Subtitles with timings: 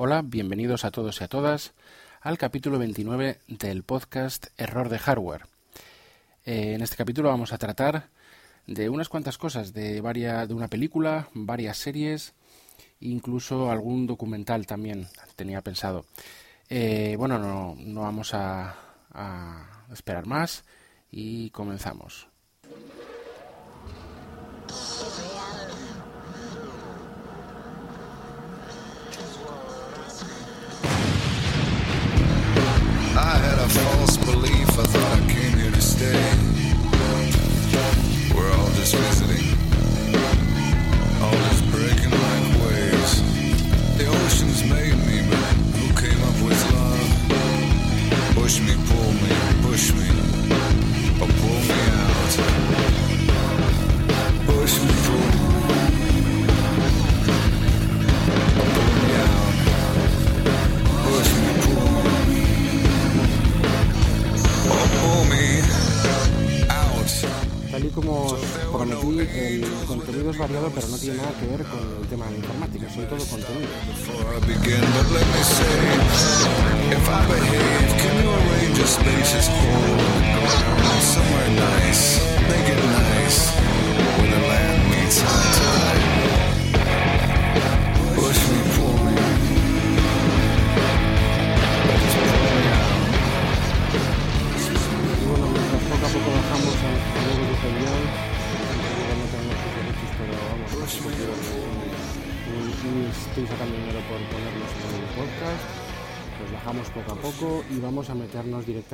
[0.00, 1.72] Hola, bienvenidos a todos y a todas
[2.20, 5.46] al capítulo 29 del podcast Error de Hardware.
[6.44, 8.08] Eh, en este capítulo vamos a tratar
[8.68, 12.32] de unas cuantas cosas, de, de una película, varias series,
[13.00, 16.04] incluso algún documental también tenía pensado.
[16.68, 18.76] Eh, bueno, no, no vamos a,
[19.12, 20.64] a esperar más
[21.10, 22.28] y comenzamos.
[48.48, 49.37] Push me, pull me,
[67.86, 68.36] Como
[68.72, 72.32] prometí, el contenido es variado, pero no tiene nada que ver con el tema de
[72.32, 73.68] la informática, son todo contenido.
[81.00, 81.48] Somewhere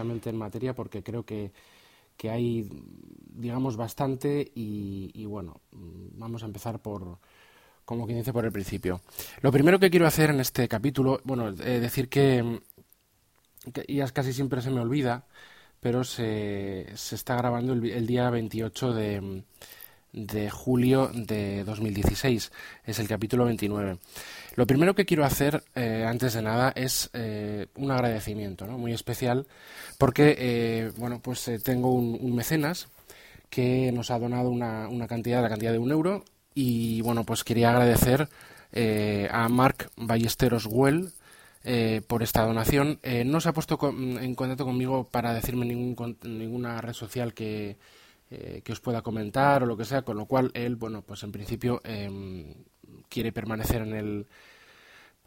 [0.02, 1.52] en materia porque creo que,
[2.16, 2.68] que hay,
[3.34, 7.18] digamos, bastante y, bueno, mm, vamos a empezar por,
[7.84, 9.00] como quien dice, por el principio.
[9.40, 12.60] Lo primero que quiero hacer en este capítulo, bueno, eh, decir que,
[13.72, 15.26] que ya casi siempre se me olvida,
[15.80, 19.42] pero se, se está grabando el, el día 28 de,
[20.14, 22.52] de julio de 2016.
[22.84, 23.98] Es el capítulo 29.
[24.56, 28.78] Lo primero que quiero hacer, eh, antes de nada, es eh, un agradecimiento ¿no?
[28.78, 29.46] muy especial,
[29.98, 32.88] porque eh, bueno, pues tengo un, mecenas
[33.50, 37.70] que nos ha donado una, cantidad, la cantidad de un euro, y bueno, pues quería
[37.70, 38.28] agradecer
[39.30, 40.68] a Mark Ballesteros
[41.64, 43.00] eh, por esta donación.
[43.26, 47.76] No se ha puesto en contacto conmigo para decirme ningún, con- ninguna red social que,
[48.28, 51.32] que os pueda comentar o lo que sea, con lo cual él, bueno, pues en
[51.32, 52.54] principio em,
[53.14, 54.27] quiere permanecer en el,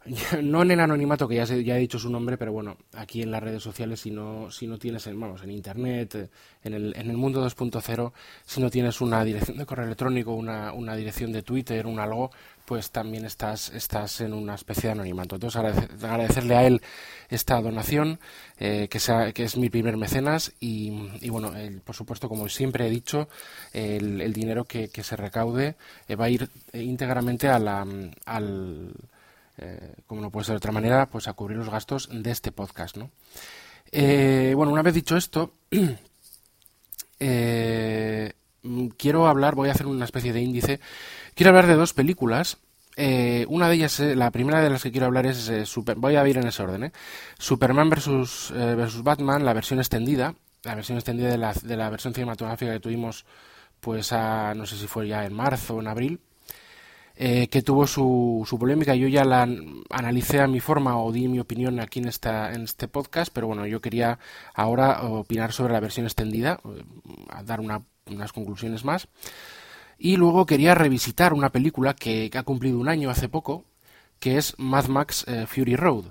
[0.42, 3.22] no en el anonimato que ya, se- ya he dicho su nombre, pero bueno, aquí
[3.22, 6.30] en las redes sociales, si no, si no tienes, en, vamos, en internet,
[6.64, 8.12] en el, en el mundo 2.0,
[8.44, 12.30] si no tienes una dirección de correo electrónico, una, una dirección de Twitter, un algo,
[12.64, 15.36] pues también estás, estás en una especie de anonimato.
[15.36, 16.82] Entonces agradece- agradecerle a él
[17.30, 18.18] esta donación,
[18.58, 22.48] eh, que, sea, que es mi primer mecenas, y, y bueno, el- por supuesto, como
[22.48, 23.28] siempre he dicho,
[23.72, 25.76] el, el dinero que, que se recaude
[26.08, 27.86] eh, va a ir íntegramente a la,
[28.26, 28.92] al
[29.58, 32.52] eh, como no puede ser de otra manera, pues a cubrir los gastos de este
[32.52, 33.10] podcast, ¿no?
[33.92, 35.54] Eh, bueno, una vez dicho esto,
[37.20, 38.32] eh,
[38.96, 40.80] quiero hablar, voy a hacer una especie de índice,
[41.34, 42.58] quiero hablar de dos películas.
[42.96, 46.26] Eh, una de ellas, la primera de las que quiero hablar es, Super- voy a
[46.28, 46.92] ir en ese orden.
[47.38, 52.12] Superman versus, versus Batman, la versión extendida, la versión extendida de la, de la versión
[52.12, 53.24] cinematográfica que tuvimos,
[53.78, 56.20] pues a, no sé si fue ya en marzo o en abril,
[57.20, 58.94] eh, que tuvo su, su polémica.
[58.94, 62.52] Yo ya la an- analicé a mi forma o di mi opinión aquí en, esta,
[62.52, 64.20] en este podcast, pero bueno, yo quería
[64.54, 66.84] ahora opinar sobre la versión extendida, eh,
[67.28, 69.08] a dar una- unas conclusiones más.
[69.98, 73.64] Y luego quería revisitar una película que, ha cumplido un año hace poco,
[74.20, 76.04] que es Mad Max eh, Fury Road.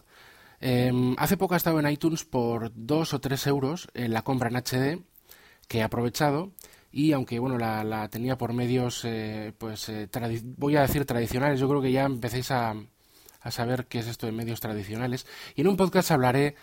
[0.60, 4.50] Eh, hace poco ha estado en iTunes por 2 o 3 euros en la compra
[4.50, 5.04] en HD,
[5.70, 6.52] que he aprovechado.
[6.92, 10.10] Y aunque bueno la, la tenía por medios, eh, pues eh,
[10.44, 12.76] voy a decir tradicionales, yo creo que ya empecéis a,
[13.42, 15.26] a saber qué es esto de medios tradicionales.
[15.56, 16.56] Y en un podcast hablaré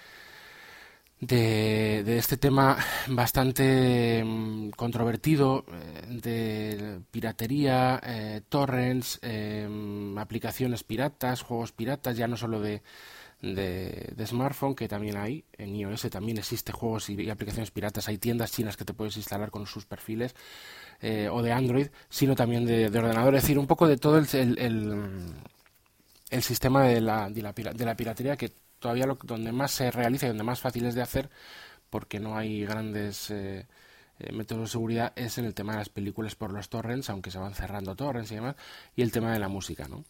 [1.20, 2.76] de, de este tema
[3.08, 9.68] bastante mm, controvertido eh, de piratería, eh, torrents, eh,
[10.16, 12.82] aplicaciones piratas, juegos piratas, ya no solo de,
[13.44, 18.52] de, smartphone, que también hay, en iOS también existe juegos y, aplicaciones piratas, hay tiendas
[18.52, 20.34] chinas que te puedes instalar con sus perfiles,
[21.00, 24.18] eh, o de Android, sino también de, de ordenador, es decir, un poco de todo
[24.18, 24.26] el,
[26.30, 29.90] el, sistema de la, de, la, de la piratería que todavía lo, donde más se
[29.90, 31.30] realiza y donde más fácil es de hacer,
[31.90, 33.66] porque no hay grandes eh,
[34.18, 37.30] eh, métodos de seguridad, es en el tema de las películas por los torrents, aunque
[37.30, 38.56] se van cerrando torrents y demás,
[38.96, 40.04] y el tema de la música, ¿no?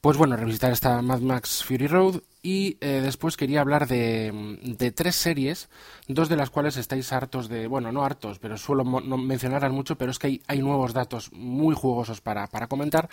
[0.00, 5.16] Pues bueno, revisitar esta Mad Max Fury Road y eh, después quería hablar de, tres
[5.16, 5.68] series,
[6.06, 9.98] dos de las cuales estáis hartos de, bueno, no hartos, pero suelo no mencionarlas mucho,
[9.98, 13.08] pero es que hay, nuevos datos muy jugosos para, comentar.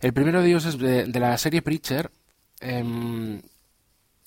[0.00, 2.10] El primero de ellos es de, la serie Preacher.
[2.60, 3.42] Eh,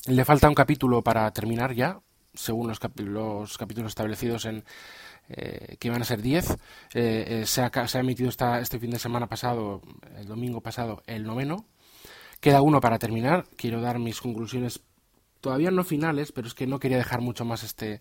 [0.05, 2.00] le falta un capítulo para terminar ya,
[2.35, 4.63] según los, los capítulos establecidos en,
[5.29, 6.51] eh, que iban a ser 10.
[6.51, 6.55] Eh,
[6.93, 9.81] eh, se, ha, se, ha, emitido esta, este fin de semana pasado,
[10.17, 11.65] el domingo pasado, el noveno.
[12.47, 13.44] Queda uno para terminar.
[13.57, 14.79] Quiero dar mis conclusiones,
[15.41, 17.99] todavía no finales, pero es que no quería dejar mucho más este,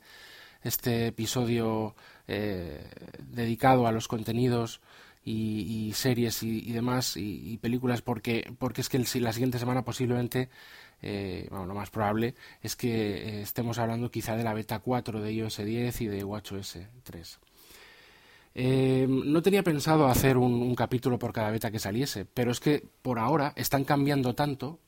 [0.63, 1.97] este episodio
[2.29, 2.89] eh,
[3.19, 4.81] dedicado a los contenidos
[5.25, 10.49] y, series y, demás y, películas porque, porque es que la siguiente semana posiblemente
[11.03, 15.23] eh, bueno, lo más probable es que eh, estemos hablando quizá de la beta 4
[15.23, 17.41] de iOS 10 y de WatchOS 3.
[18.59, 22.83] Eh, no tenía pensado hacer un, capítulo por cada beta que saliese, pero es que
[23.03, 24.79] por ahora están cambiando tanto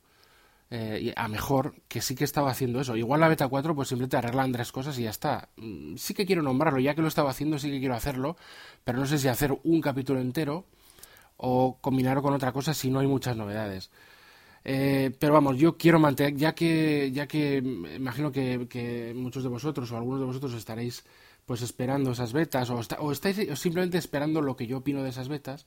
[0.71, 2.95] eh, a mejor que sí que estaba haciendo eso.
[2.95, 5.49] Igual la beta 4 pues simplemente arreglan tres cosas y ya está.
[5.57, 8.37] Mm, sí que quiero nombrarlo, ya que lo estaba haciendo sí que quiero hacerlo,
[8.83, 10.65] pero no sé si hacer un capítulo entero
[11.37, 13.91] o combinarlo con otra cosa si no hay muchas novedades.
[14.65, 19.49] Eh, pero vamos, yo quiero mantener, ya que, ya que imagino que, que, muchos de
[19.49, 21.03] vosotros o algunos de vosotros estaréis
[21.49, 25.09] pues esperando esas betas o, está, o estáis simplemente esperando lo que yo opino de
[25.09, 25.65] esas betas,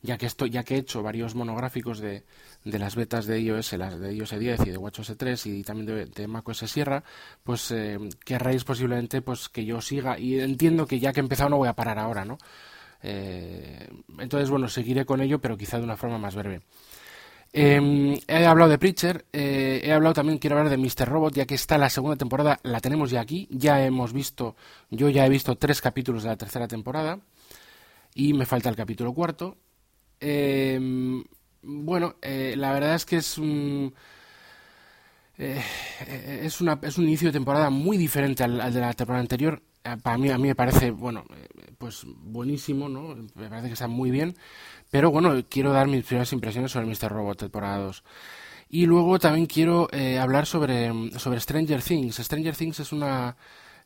[0.00, 2.24] ya que estoy, ya que he hecho varios monográficos de,
[2.64, 5.84] de las betas de iOS, las de iOS 10 y de WatchOS 3 y también
[5.88, 7.04] de, de macOS Sierra,
[7.44, 11.50] pues eh, querréis posiblemente pues que yo siga y entiendo que ya que he empezado
[11.50, 12.38] no voy a parar ahora, ¿no?
[13.02, 13.90] Eh,
[14.20, 16.62] entonces bueno seguiré con ello, pero quizá de una forma más breve.
[17.52, 21.08] Eh, he hablado de Preacher, eh, he hablado también, quiero hablar de Mr.
[21.08, 24.54] Robot, ya que está la segunda temporada, la tenemos ya aquí, ya hemos visto,
[24.90, 27.18] yo ya he visto tres capítulos de la tercera temporada
[28.14, 29.56] y me falta el capítulo cuarto.
[30.20, 30.78] Eh,
[31.62, 33.94] bueno, eh, la verdad es que es un...
[35.38, 35.62] Eh,
[36.42, 39.62] es, una, es un inicio de temporada muy diferente al de la temporada anterior.
[39.84, 41.24] Eh, para mí, a mí me parece, bueno,
[41.78, 43.16] pues buenísimo, ¿no?
[43.34, 44.36] Me parece que está muy bien.
[44.90, 47.10] Pero bueno, quiero dar mis primeras impresiones sobre Mr.
[47.10, 48.04] Robot temporada 2.
[48.70, 52.16] Y luego también quiero eh, hablar sobre, sobre Stranger Things.
[52.16, 53.36] Stranger Things es una,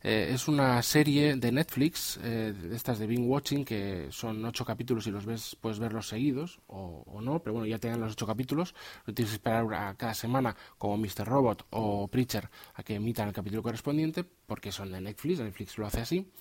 [0.07, 5.07] eh, es una serie de Netflix, eh, estas de Bing Watching, que son ocho capítulos
[5.07, 8.27] y los ves, puedes verlos seguidos o, o no, pero bueno, ya tengan los ocho
[8.27, 8.75] capítulos.
[9.07, 11.25] No tienes que esperar a cada semana, como Mr.
[11.25, 15.87] Robot o Preacher, a que emitan el capítulo correspondiente, porque son de Netflix, Netflix lo
[15.87, 16.31] hace así,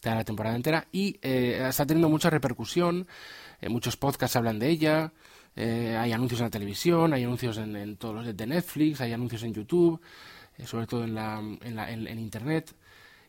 [0.00, 3.06] te da la temporada entera y eh, está teniendo mucha repercusión.
[3.60, 5.12] Eh, muchos podcasts hablan de ella,
[5.56, 9.42] eh, hay anuncios en la televisión, hay anuncios en, todos los de Netflix, hay anuncios
[9.42, 10.00] en YouTube,
[10.56, 12.74] eh, sobre todo en, la, en, la, en, Internet.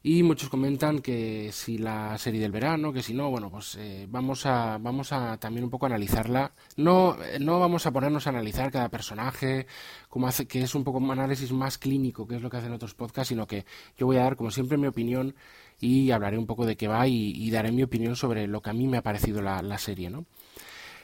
[0.04, 4.08] Y muchos comentan que si la serie del verano, que si no, bueno, pues eh,
[4.10, 6.54] vamos, a, vamos a también un poco analizarla.
[6.76, 9.68] No, no vamos a ponernos a analizar cada personaje,
[10.10, 12.74] como hace, que es un poco un análisis más clínico, que es lo que hacen
[12.74, 13.66] otros podcasts, sino que
[13.96, 15.36] yo voy a dar, como siempre, mi opinión
[15.80, 18.70] y hablaré un poco de qué va y, y, daré mi opinión sobre lo que
[18.72, 20.26] a mí me ha parecido la, la serie, ¿no?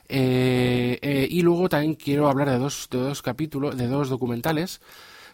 [0.09, 4.81] Eh, eh, y luego también quiero hablar de dos, de dos capítulos, de dos documentales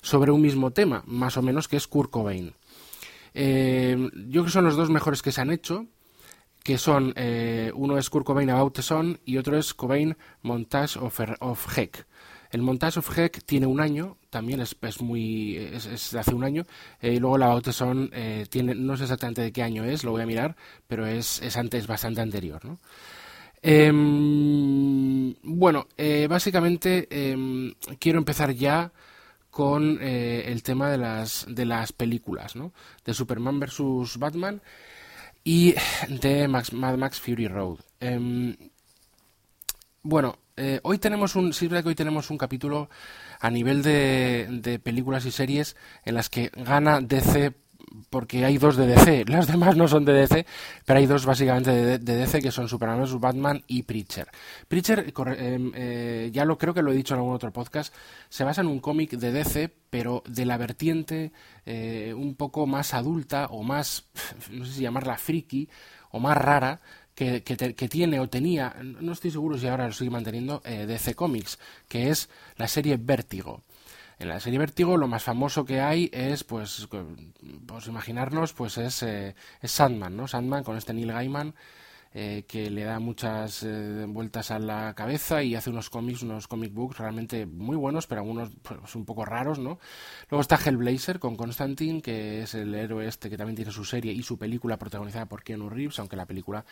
[0.02, 2.54] sobre un mismo tema, más o menos, que es Kurt Cobain.
[3.34, 5.88] Eh, yo creo que son los dos mejores que se han hecho,
[6.64, 10.98] que son, eh, uno es Kurt Cobain About the Sun y otro es Cobain Montage
[10.98, 12.08] of, of Heck.
[12.52, 16.64] El Montage of Heck tiene un año, también es, es muy es, hace un año,
[17.02, 20.12] eh, y luego la Bautezón eh, tiene, no sé exactamente de qué año es, lo
[20.12, 20.56] voy a mirar,
[20.88, 22.78] pero es, es antes, bastante anterior, ¿no?
[23.64, 23.92] Eh,
[25.42, 25.88] bueno,
[26.30, 28.92] básicamente eh, quiero empezar ya
[29.54, 32.74] con eh, el tema de las, de las películas, ¿no?
[33.06, 34.18] De Superman vs.
[34.18, 34.64] Batman
[35.44, 35.76] y
[36.10, 37.78] de Max, Mad Max Fury Road.
[40.02, 42.90] bueno, eh, hoy tenemos un, sí, que hoy tenemos un capítulo
[43.40, 47.54] a nivel de, de, películas y series en las que gana DC
[48.10, 50.46] porque hay dos de DC, las demás no son de DC,
[50.86, 54.28] pero hay dos básicamente de, DC que son Superman vs Batman y Preacher.
[54.68, 57.94] Preacher, eh, eh, ya lo creo que lo he dicho en algún otro podcast,
[58.30, 61.32] se basa en un cómic de DC, pero de la vertiente
[61.66, 64.06] eh, un poco más adulta o más,
[64.52, 65.70] no sé si llamarla friki
[66.12, 66.80] o más rara
[67.16, 70.86] que, que, que, tiene o tenía, no estoy seguro si ahora lo sigue manteniendo, eh,
[70.88, 73.64] DC Comics, que es la serie Vértigo.
[74.24, 76.88] En la serie Vértigo lo más famoso que hay es, pues,
[77.68, 80.30] pues imaginarnos, pues es, eh, es Sandman, ¿no?
[80.30, 81.54] Sandman con este Neil Gaiman
[82.14, 86.48] eh, que le da muchas eh, vueltas a la cabeza y hace unos cómics, unos
[86.48, 89.78] comic books realmente muy buenos, pero algunos pues, un poco raros, ¿no?
[90.30, 94.14] Luego está Hellblazer con Constantine, que es el héroe este que también tiene su serie
[94.14, 96.64] y su película protagonizada por Keanu Reeves, aunque la película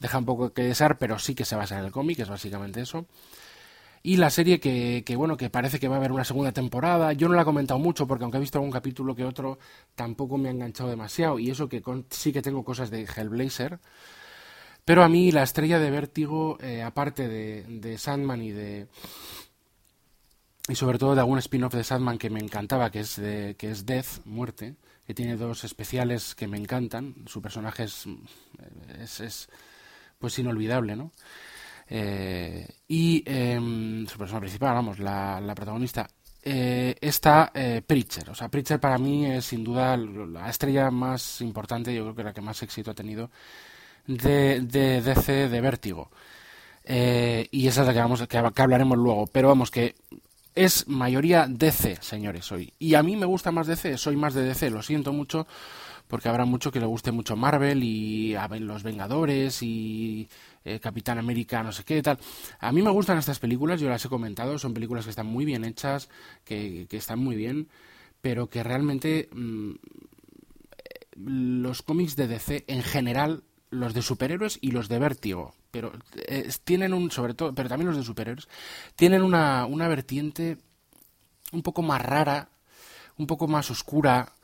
[0.00, 2.82] deja un poco que desear, pero sí que se basa en el cómic, es básicamente
[2.82, 3.06] eso.
[4.02, 7.12] Y la serie que, que, bueno, que parece que va a haber una segunda temporada.
[7.12, 9.58] Yo no la he comentado mucho porque aunque he visto algún capítulo que otro,
[9.94, 11.38] tampoco me ha enganchado demasiado.
[11.38, 13.78] Y eso que sí que tengo cosas de Hellblazer.
[14.86, 18.88] Pero a mí la estrella de vértigo, eh, aparte de, de, Sandman y de...
[20.68, 23.70] Y sobre todo de algún spin-off de Sandman que me encantaba, que es, de, que
[23.70, 24.76] es Death, Muerte,
[25.06, 27.14] que tiene dos especiales que me encantan.
[27.26, 28.06] Su personaje es,
[28.98, 29.48] es, es
[30.18, 31.12] pues inolvidable, ¿no?
[31.90, 36.08] Eh, y eh, su persona principal, vamos, la, la protagonista,
[36.42, 38.30] eh, está eh, Preacher.
[38.30, 42.24] O sea, Preacher para mí es sin duda la estrella más importante, yo creo que
[42.24, 43.30] la que más éxito ha tenido
[44.06, 46.10] de, de DC de Vértigo.
[46.84, 49.26] Eh, y esa es la que, vamos, que, hablaremos luego.
[49.26, 49.94] Pero vamos, que
[50.54, 52.72] es mayoría DC, señores, hoy.
[52.78, 55.46] Y a mí me gusta más DC, soy más de DC, lo siento mucho,
[56.08, 60.28] porque habrá mucho que le guste mucho Marvel y a Los Vengadores y
[60.64, 62.18] eh, Capitán América, no sé qué tal.
[62.58, 65.46] A mí me gustan estas películas, yo las he comentado, son películas que están muy
[65.46, 66.10] bien hechas,
[66.44, 67.68] que, están muy bien,
[68.20, 69.72] pero que realmente mmm,
[71.16, 75.92] los cómics de DC en general, los de superhéroes y los de Vértigo, pero
[76.28, 78.48] eh, tienen un, sobre todo, pero también los de superhéroes,
[78.96, 80.58] tienen una, una vertiente
[81.52, 82.50] un poco más rara,
[83.16, 84.34] un poco más oscura,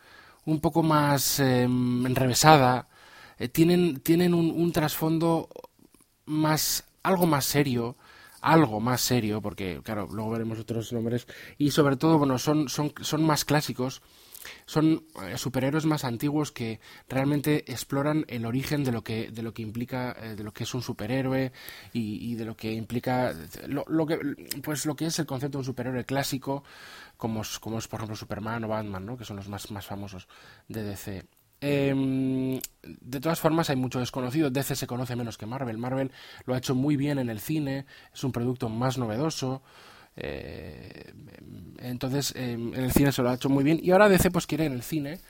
[0.47, 2.89] un poco más eh, enrevesada,
[3.53, 5.51] tienen, tienen un, un trasfondo
[6.27, 7.97] más, algo más serio,
[8.41, 11.27] algo más serio, porque claro, luego veremos otros nombres,
[11.59, 14.03] y sobre todo, bueno, son, son, son más clásicos,
[14.67, 19.53] son eh, superhéroes más antiguos que realmente exploran el origen de lo que de lo
[19.53, 21.53] que implica eh, de lo que es un superhéroe
[21.93, 23.35] y, de lo que implica
[23.67, 24.19] lo, lo, que
[24.63, 26.65] pues lo que es el concepto de un superhéroe clásico
[27.17, 29.17] como es, como es por ejemplo Superman o Batman ¿no?
[29.17, 30.29] que son los más más famosos
[30.69, 31.25] de DC
[31.61, 34.51] eh, de todas formas, hay mucho desconocido.
[34.51, 35.79] DC se conoce menos que Marvel.
[35.79, 36.11] Marvel
[36.45, 39.63] lo ha hecho muy bien en el cine, es un producto más novedoso.
[40.17, 41.13] Eh,
[41.79, 43.79] entonces, eh, en el cine se lo ha hecho muy bien.
[43.83, 45.21] Y ahora DC pues quiere en el cine,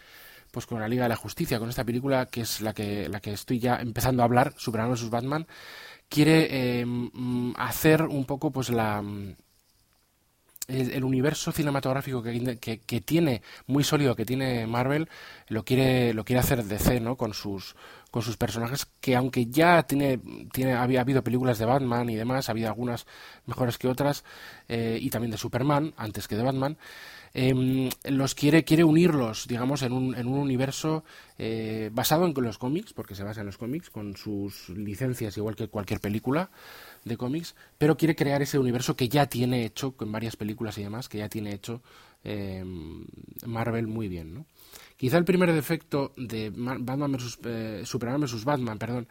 [0.51, 3.21] pues con la Liga de la Justicia, con esta película que es la que, la
[3.21, 5.11] que estoy ya empezando a hablar, Superman vs.
[5.11, 5.47] Batman,
[6.09, 6.87] quiere eh,
[7.57, 9.03] hacer un poco pues la
[10.69, 15.09] el, universo cinematográfico que, que, tiene muy sólido que tiene Marvel
[15.49, 17.77] lo quiere lo quiere hacer DC no con sus
[18.11, 20.21] con sus personajes que aunque ya tiene
[20.53, 23.07] tiene había habido películas de Batman y demás había algunas
[23.47, 24.25] mejores que otras
[24.69, 26.79] eh, y también de Superman antes que de Batman
[27.39, 31.05] eh, los quiere quiere unirlos digamos en un, en un universo
[31.39, 35.55] eh, basado en los cómics porque se basa en los cómics con sus licencias igual
[35.55, 36.49] que cualquier película
[37.07, 40.83] de cómics, pero quiere crear ese universo que ya tiene hecho, con varias películas y
[40.83, 41.81] demás, que ya tiene hecho
[42.25, 42.65] eh,
[43.47, 44.47] Marvel muy bien, ¿no?
[44.97, 48.45] Quizá el primer defecto de Batman versus, eh, Superman vs.
[48.45, 49.07] Batman, perdón,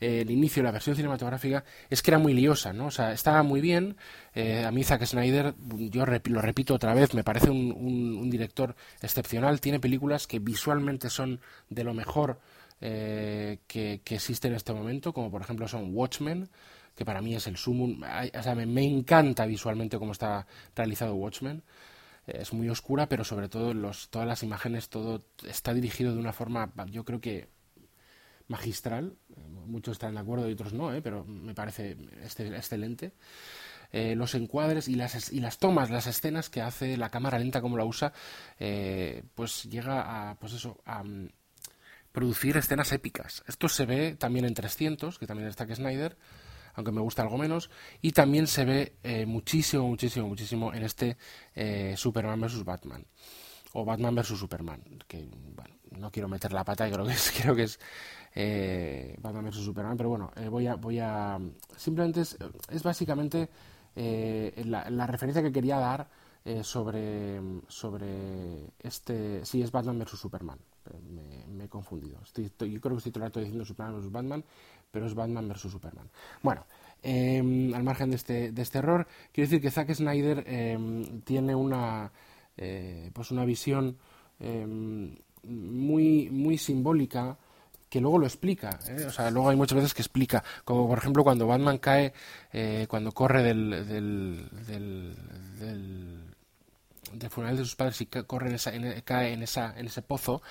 [0.00, 2.86] eh, el inicio, la versión cinematográfica, es que era muy liosa, ¿no?
[2.86, 3.96] O sea, estaba muy bien.
[4.34, 5.54] Eh, a mí Zack Snyder,
[5.90, 9.60] yo lo repito otra vez, me parece un, un, un, director excepcional.
[9.60, 12.40] Tiene películas que visualmente son de lo mejor
[12.80, 16.48] que, que existe en este momento, como por ejemplo son Watchmen,
[16.94, 18.02] que para mí es el sumum.
[18.02, 21.62] O sea, me, me encanta visualmente cómo está realizado Watchmen.
[22.28, 26.32] Es muy oscura, pero sobre todo los, todas las imágenes, todo está dirigido de una
[26.32, 27.48] forma, yo creo que
[28.48, 29.16] magistral.
[29.66, 31.02] Muchos están de acuerdo y otros no, ¿eh?
[31.02, 33.12] pero me parece este, excelente.
[33.92, 37.60] Eh, los encuadres y las, y las tomas, las escenas que hace la cámara lenta,
[37.60, 38.12] como la usa,
[38.58, 41.28] eh, pues llega a, pues eso, a um,
[42.12, 43.42] producir escenas épicas.
[43.46, 46.16] Esto se ve también en 300, que también está que Snyder,
[46.74, 47.70] aunque me gusta algo menos,
[48.02, 51.16] y también se ve eh, muchísimo, muchísimo, muchísimo en este
[51.54, 52.64] eh, Superman vs.
[52.64, 53.04] Batman,
[53.72, 54.38] o Batman vs.
[54.38, 57.78] Superman, que, bueno, no quiero meter la pata, creo que es, creo que es
[58.34, 59.56] eh, Batman vs.
[59.56, 61.38] Superman, pero bueno, eh, voy a, voy a,
[61.76, 62.36] simplemente es,
[62.70, 63.48] es básicamente
[63.96, 66.08] eh, la, la, referencia que quería dar
[66.44, 70.18] eh, sobre, sobre este, sí, es Batman vs.
[70.18, 70.58] Superman,
[71.10, 71.37] me,
[71.68, 74.12] confundido, yo creo que estoy todo el rato diciendo Superman vs.
[74.12, 74.44] Batman,
[74.90, 76.08] pero es Batman versus Superman.
[76.42, 76.66] Bueno,
[77.02, 77.38] eh,
[77.74, 82.10] al margen de este, de este error, quiero decir que Zack Snyder eh, tiene una,
[82.56, 83.96] eh, pues una visión
[85.42, 87.36] muy, muy simbólica
[87.88, 89.04] que luego lo explica, ¿eh?
[89.06, 92.12] o sea, luego hay muchas veces que explica, como por ejemplo cuando Batman cae,
[92.52, 95.16] eh, cuando corre del, del, del,
[95.58, 96.34] del,
[97.14, 100.02] del funeral de sus padres y corre en esa, en, cae en, esa, en ese
[100.02, 100.42] pozo,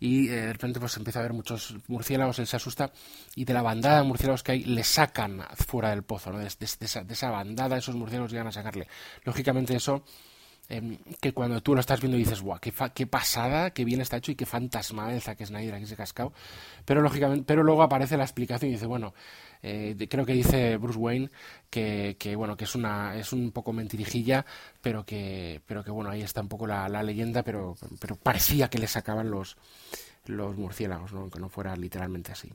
[0.00, 2.92] y eh, de repente pues empieza a ver muchos murciélagos, él se asusta
[3.34, 6.38] y de la bandada de murciélagos que hay le sacan fuera del pozo, ¿no?
[6.38, 8.86] de, de, de, esa, de esa bandada esos murciélagos llegan a sacarle.
[9.24, 10.04] Lógicamente eso
[10.68, 14.32] em, que cuando tú lo estás viendo dices, guau, qué, pasada, qué bien está hecho
[14.32, 16.32] y qué fantasma el Zack Snyder aquí se cascado.
[16.84, 19.14] Pero lógicamente, pero luego aparece la explicación y dice, bueno,
[19.62, 21.30] eh, creo que dice Bruce Wayne
[21.70, 24.44] que, bueno que es una es un poco mentirijilla,
[24.80, 28.68] pero que pero que bueno ahí está un poco la, la leyenda, pero pero parecía
[28.68, 29.56] que le sacaban los
[30.26, 31.20] los murciélagos, ¿no?
[31.20, 32.52] aunque no fuera literalmente así.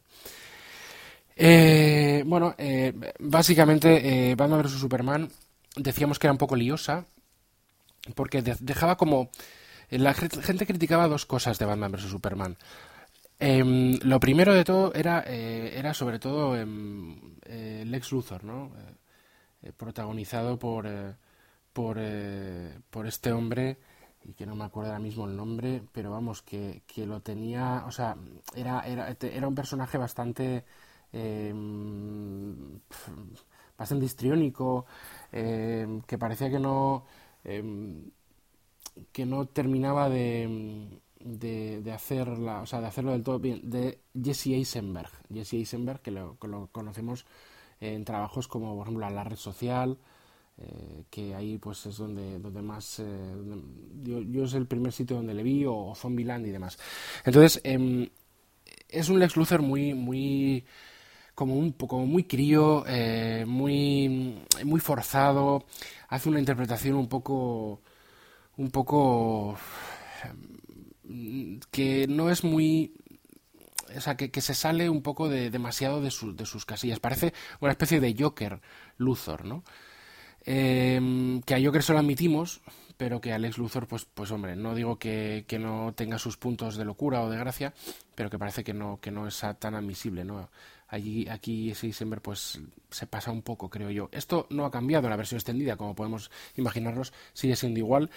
[1.36, 5.30] Eh, bueno, eh, básicamente eh, Batman vs Superman
[5.76, 7.06] decíamos que era un poco liosa
[8.14, 9.32] porque dejaba como
[9.90, 12.58] la gente criticaba dos cosas de Batman vs Superman.
[13.46, 18.72] Eh, lo primero de todo era, eh, era sobre todo eh, Lex Luthor, ¿no?
[19.62, 20.88] Eh, protagonizado por,
[21.74, 22.00] por,
[22.90, 23.78] por este hombre,
[24.24, 27.84] y que no me acuerdo ahora mismo el nombre, pero vamos, que, que lo tenía,
[27.86, 28.16] o sea,
[28.56, 30.64] era, era, era un personaje bastante,
[33.78, 34.86] bastante histriónico,
[35.32, 37.06] que parecía que no,
[39.12, 44.00] que no terminaba de de, de, hacerla, o sea, de hacerlo del todo bien, de
[44.14, 45.10] Jesse Eisenberg.
[45.34, 47.26] Jesse Eisenberg, que lo, lo conocemos
[47.80, 49.98] en trabajos como, por ejemplo, La Red Social,
[50.58, 53.00] eh, que ahí pues es donde, donde más...
[53.00, 53.36] Eh,
[54.04, 56.78] yo, yo, es el primer sitio donde le vi, o, o Zombieland y demás.
[57.26, 58.10] Entonces, eh,
[58.90, 59.94] es un Lex Luthor muy...
[59.94, 60.66] muy
[61.36, 65.66] como un como muy crío, eh, muy muy forzado,
[66.10, 67.82] hace una interpretación un poco
[68.58, 69.58] un poco
[71.72, 72.94] que no es muy
[73.96, 77.00] o sea, que, que, se sale un poco de demasiado de, su, de, sus casillas.
[77.00, 78.60] Parece una especie de Joker
[78.98, 79.64] Luthor, ¿no?
[80.46, 82.62] Eh, que a Joker se lo admitimos,
[82.98, 86.76] pero que Alex Luthor, pues, pues hombre, no digo que, que, no tenga sus puntos
[86.76, 87.74] de locura o de gracia,
[88.16, 90.50] pero que parece que no, que no es tan admisible, ¿no?
[90.94, 92.60] Allí, aquí ese pues
[92.92, 94.10] se pasa un poco, creo yo.
[94.12, 98.12] Esto no ha cambiado en la versión extendida, como podemos imaginarnos, sigue siendo igual.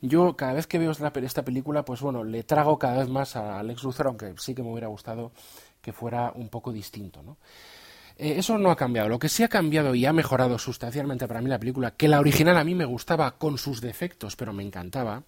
[0.00, 3.58] Yo cada vez que veo esta, película, pues bueno, le trago cada vez más a
[3.58, 5.32] Alex Luthor, aunque sí que me hubiera gustado
[5.82, 7.36] que fuera un poco distinto.
[8.16, 9.10] Eh, eso no ha cambiado.
[9.10, 12.20] Lo que sí ha cambiado y ha mejorado sustancialmente para mí la película, que la
[12.20, 15.24] original a mí me gustaba con sus defectos, pero me encantaba,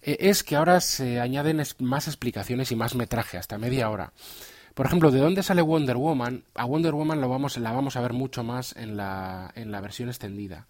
[0.00, 4.14] eh, es que ahora se añaden más explicaciones y más metraje, hasta media hora.
[4.74, 6.44] Por ejemplo, ¿de dónde sale Wonder Woman?
[6.54, 9.80] A Wonder Woman lo vamos, la vamos a ver mucho más en la, en la
[9.80, 10.66] versión extendida.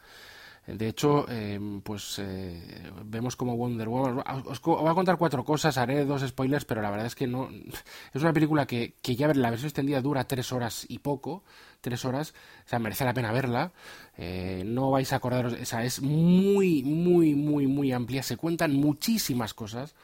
[0.67, 4.19] De hecho, eh, pues eh, vemos como Wonder Woman.
[4.19, 7.27] Os, os, voy a contar cuatro cosas, haré dos spoilers, pero la verdad es que
[7.27, 7.49] no.
[8.15, 11.45] Es una película que, que ya la versión extendida dura tres horas y poco,
[11.81, 12.35] tres horas,
[12.67, 13.73] o sea, merece la pena verla.
[14.17, 18.23] Eh, no vais a acordaros, o sea, es muy, muy, muy, muy amplia.
[18.23, 19.95] Se cuentan muchísimas cosas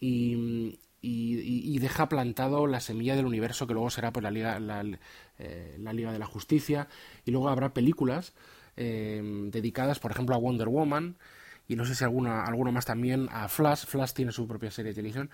[0.00, 4.58] y, y, y, deja plantado la semilla del universo que luego será pues la Liga,
[4.58, 4.84] la,
[5.38, 6.88] eh, la Liga de la Justicia
[7.24, 8.32] y luego habrá películas
[8.76, 11.16] eh, dedicadas, por ejemplo, a Wonder Woman
[11.68, 13.86] y no sé si alguna, alguna más también a Flash.
[13.86, 15.30] Flash tiene su propia serie de televisión,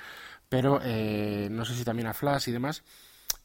[0.50, 2.82] pero eh, no sé si también a Flash y demás.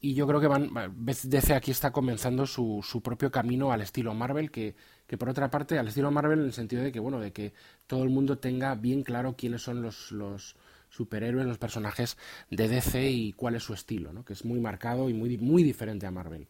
[0.00, 4.12] Y yo creo que van, DC aquí está comenzando su, su propio camino al estilo
[4.12, 7.20] Marvel, que, que por otra parte al estilo Marvel en el sentido de que bueno,
[7.20, 7.54] de que
[7.86, 10.56] todo el mundo tenga bien claro quiénes son los, los
[10.90, 12.16] superhéroes, los personajes
[12.50, 14.24] de DC y cuál es su estilo, ¿no?
[14.24, 16.46] que es muy marcado y muy, muy diferente a Marvel.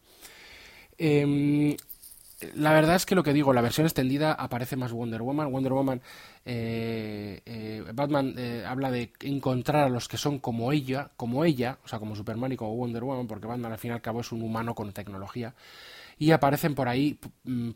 [0.99, 1.77] Eh,
[2.55, 5.51] la verdad es que lo que digo, la versión extendida aparece más Wonder Woman.
[5.51, 6.01] Wonder Woman,
[6.45, 11.79] eh, eh, Batman eh, habla de encontrar a los que son como ella, como ella,
[11.85, 14.21] o sea, como Superman y como Wonder Woman, porque Batman al fin y al cabo
[14.21, 15.55] es un humano con tecnología.
[16.17, 17.19] Y aparecen por ahí,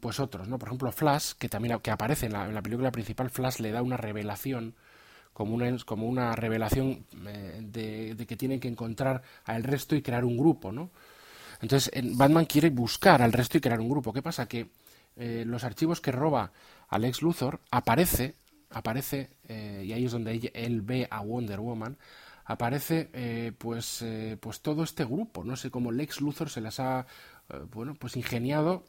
[0.01, 0.59] pues otros, ¿no?
[0.59, 3.72] Por ejemplo, Flash, que también que aparece en la, en la película principal, Flash le
[3.72, 4.75] da una revelación
[5.33, 10.25] como una, como una revelación eh, de, que tienen que encontrar al resto y crear
[10.25, 10.90] un grupo, ¿no?
[11.61, 14.12] Entonces, Batman quiere buscar al resto y crear un grupo.
[14.12, 14.49] ¿Qué pasa?
[14.49, 14.71] Que
[15.16, 16.53] eh, los archivos que roba
[16.88, 18.35] Alex Luthor aparece,
[18.71, 21.97] aparece, eh, y ahí es donde él, ve a Wonder Woman,
[22.45, 24.05] aparece pues,
[24.40, 25.45] pues todo este grupo.
[25.45, 27.07] No sé cómo Lex Luthor se las ha,
[27.73, 28.85] bueno, pues ingeniado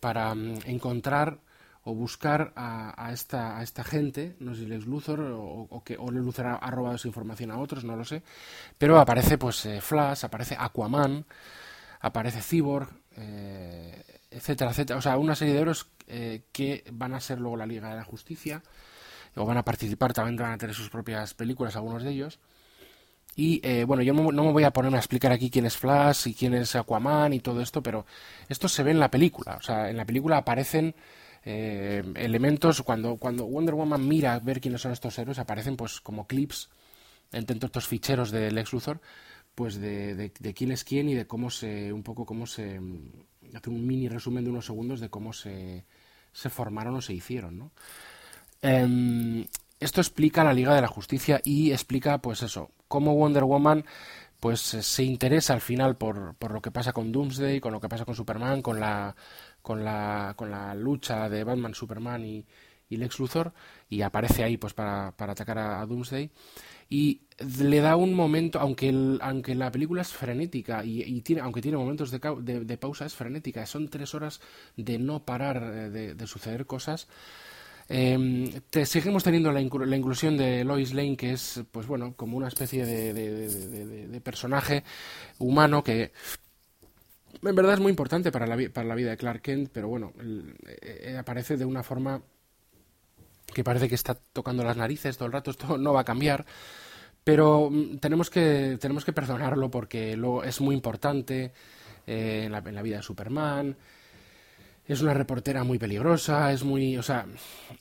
[0.00, 1.40] para um, encontrar
[1.84, 5.84] o buscar a, a, esta, a esta gente, no sé si Lex Luthor o, o
[5.84, 8.22] que o Luthor ha, ha, robado esa información a otros, no lo sé,
[8.78, 11.26] pero aparece pues eh, Flash, aparece Aquaman,
[12.00, 17.20] aparece Cyborg, eh, etcétera, etcétera, o sea, una serie de héroes eh, que van a
[17.20, 18.62] ser luego la Liga de la Justicia,
[19.36, 22.40] o van a participar, también van a tener sus propias películas, algunos de ellos,
[23.36, 26.28] y eh, bueno, yo no, me voy a poner a explicar aquí quién es Flash
[26.28, 28.06] y quién es Aquaman y todo esto, pero
[28.48, 29.56] esto se ve en la película.
[29.56, 30.94] O sea, en la película aparecen
[31.44, 36.00] eh, elementos, cuando, cuando Wonder Woman mira a ver quiénes son estos héroes, aparecen pues
[36.00, 36.70] como clips
[37.32, 39.00] entre estos ficheros de Lex Luthor,
[39.54, 42.80] pues de, de, de, quién es quién y de cómo se, un poco cómo se,
[43.54, 45.84] hace un mini resumen de unos segundos de cómo se,
[46.32, 47.70] se formaron o se hicieron, ¿no?
[48.62, 49.46] Em,
[49.80, 53.84] esto explica la Liga de la Justicia y explica, pues eso, cómo Wonder Woman
[54.40, 57.88] pues se interesa al final por, por lo que pasa con Doomsday, con lo que
[57.88, 59.16] pasa con Superman, con la,
[59.64, 62.44] con la, con la lucha de Batman, Superman y,
[62.90, 63.54] y Lex Luthor,
[63.88, 66.30] y aparece ahí pues para, para atacar a, Doomsday.
[66.90, 67.22] Y
[67.58, 72.10] le da un momento, aunque, aunque la película es frenética, y, tiene, aunque tiene momentos
[72.10, 74.42] de, de, pausa, es frenética, son tres horas
[74.76, 77.08] de no parar de, de suceder cosas.
[77.88, 82.36] Eh, te, seguimos teniendo la, la, inclusión de Lois Lane, que es, pues bueno, como
[82.36, 84.84] una especie de, de, personaje
[85.38, 86.12] humano que
[87.44, 90.12] en verdad es muy importante para la, para la vida de Clark Kent, pero bueno,
[90.66, 92.22] eh, aparece de una forma
[93.52, 96.44] que parece que está tocando las narices todo el rato, esto no va a cambiar.
[97.24, 101.52] Pero mm, tenemos que, tenemos que perdonarlo porque lo, es muy importante
[102.06, 103.76] eh, en, la, vida de Superman
[104.86, 107.24] es una reportera muy peligrosa, es muy, o sea,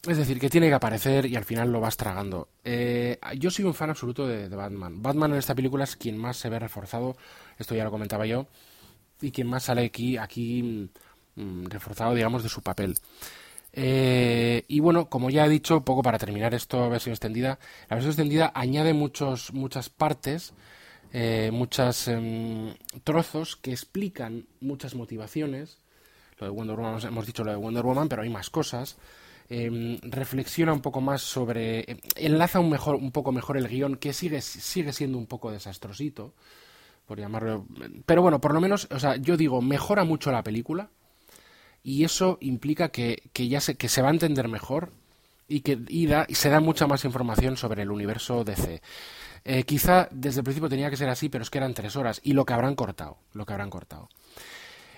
[0.07, 2.47] es decir, que tiene que aparecer y al final lo vas tragando.
[2.63, 5.01] Eh, yo soy un fan absoluto de, Batman.
[5.01, 7.17] Batman en esta película es quien más se ve reforzado,
[7.57, 8.47] esto ya lo comentaba yo,
[9.23, 9.85] y quien más sale
[10.19, 10.89] aquí,
[11.35, 12.95] mm, reforzado, digamos, de su papel.
[13.73, 17.59] Eh, y bueno, como ya he dicho, poco para terminar esto, versión extendida,
[17.89, 20.53] la versión extendida añade muchos, muchas partes,
[21.11, 25.79] eh, muchos em, trozos que explican muchas motivaciones
[26.39, 28.97] lo de Wonder Woman, hemos dicho lo de Wonder Woman, pero hay más cosas.
[29.49, 31.91] Em, reflexiona un poco más sobre.
[31.91, 35.51] Em, enlaza un, mejor, un poco mejor el guion, que sigue, sigue siendo un poco
[35.51, 36.33] desastrosito,
[37.05, 37.65] por llamarlo.
[38.05, 40.89] Pero bueno, por lo menos, o sea, yo digo, mejora mucho la película,
[41.83, 44.91] y eso implica que, que ya se, que se va a entender mejor
[45.47, 48.81] y que y, y se da mucha más información sobre el universo DC.
[49.45, 52.21] Eh, quizá desde el principio tenía que ser así, pero es que eran tres horas,
[52.23, 54.09] y lo que habrán cortado, lo que habrán cortado.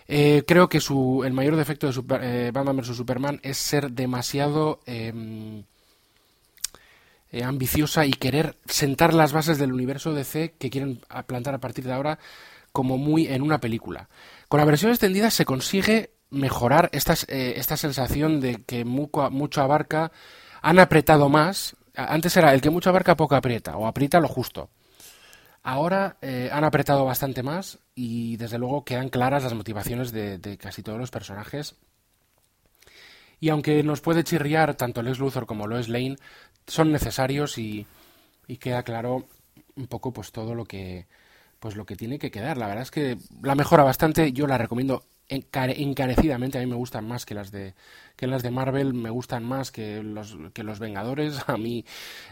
[0.07, 3.91] Eh, creo que su, el mayor defecto de Super, eh, Batman vs Superman es ser
[3.91, 5.63] demasiado em,
[7.31, 11.85] eh, ambiciosa y querer sentar las bases del universo DC que quieren plantar a partir
[11.85, 12.19] de ahora
[12.71, 14.09] como muy en una película.
[14.47, 20.11] Con la versión extendida se consigue mejorar esta, esta sensación de que mucho, mucho abarca,
[20.61, 21.75] han apretado más.
[21.95, 24.69] Antes era el que mucho abarca poco aprieta o aprieta lo justo.
[25.65, 30.83] Ahora eh, han apretado bastante más y desde luego quedan claras las motivaciones de, casi
[30.83, 31.75] todos los personajes.
[33.39, 36.17] Y aunque nos puede chirriar tanto Lex Luthor como Lois Lane,
[36.67, 37.85] son necesarios y,
[38.47, 39.25] y queda claro
[39.75, 41.07] un poco pues todo lo que
[41.59, 42.57] pues lo que tiene que quedar.
[42.57, 46.57] La verdad es que la mejora bastante, yo la recomiendo encarecidamente.
[46.57, 47.73] A mí me gustan más que las de
[48.15, 51.43] que las de Marvel me gustan más que los que los Vengadores.
[51.47, 51.85] A mí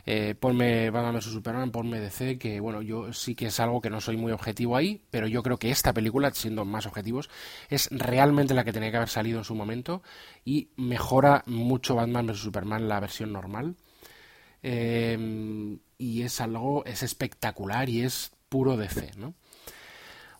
[0.06, 1.26] eh, ponme Batman vs.
[1.26, 4.78] Superman ponme DC que bueno yo sí que es algo que no soy muy objetivo
[4.78, 7.30] ahí pero yo creo que esta película siendo más objetivos
[7.70, 10.04] es realmente la que tenía que haber salido en su momento
[10.46, 12.40] y mejora mucho Batman vs.
[12.40, 13.76] Superman la versión normal
[14.64, 19.36] eh, y es algo es espectacular y es puro DC no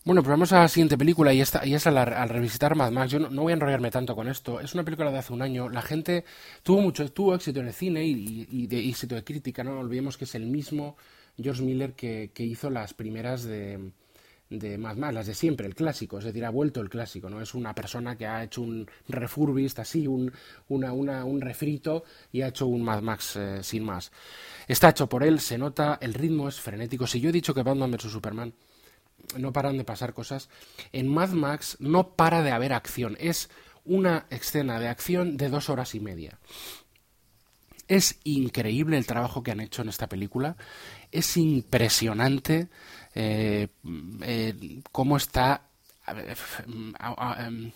[0.06, 3.10] bueno, pues vamos a la siguiente película y esta, y es al, revisitar Mad Max.
[3.10, 4.60] Yo no, voy a enrollarme tanto con esto.
[4.60, 5.70] Es una película de hace un año.
[5.70, 6.26] La gente
[6.62, 9.64] tuvo mucho tuvo éxito en el cine y, de éxito de crítica.
[9.64, 10.98] No olvidemos que es el mismo
[11.42, 13.92] George Miller que, hizo las primeras de,
[14.58, 17.40] de Mad Max, las de siempre, el clásico, es decir, ha vuelto el clásico, ¿no?
[17.40, 20.32] Es una persona que ha hecho un refurbist, así, un,
[20.68, 24.12] un refrito y ha hecho un Mad Max eh, sin más.
[24.66, 27.06] Está hecho por él, se nota, el ritmo es frenético.
[27.06, 28.54] Si yo he dicho que Batman vs Superman
[29.38, 30.48] no paran de pasar cosas.
[30.92, 33.16] En Mad Max no para de haber acción.
[33.20, 33.50] Es
[33.84, 36.38] una escena de acción de dos horas y media.
[37.86, 40.56] Es increíble el trabajo que han hecho en esta película.
[41.12, 42.68] Es impresionante
[43.14, 43.68] eh,
[44.22, 45.68] eh, cómo está
[46.06, 47.72] em,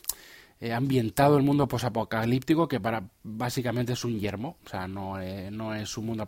[0.61, 4.59] eh, ambientado el mundo posapocalíptico, que para básicamente es un yermo.
[4.65, 5.17] O sea, no,
[5.51, 6.27] no es un mundo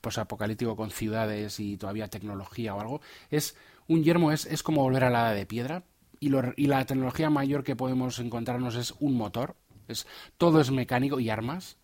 [0.00, 3.00] posapocalíptico con ciudades y todavía tecnología o algo.
[3.30, 3.56] Es
[3.88, 5.84] un yermo es, es como volver a la edad de piedra
[6.20, 9.56] y, y, la tecnología mayor que podemos encontrarnos es un motor,
[9.88, 11.76] es, todo es mecánico y armas.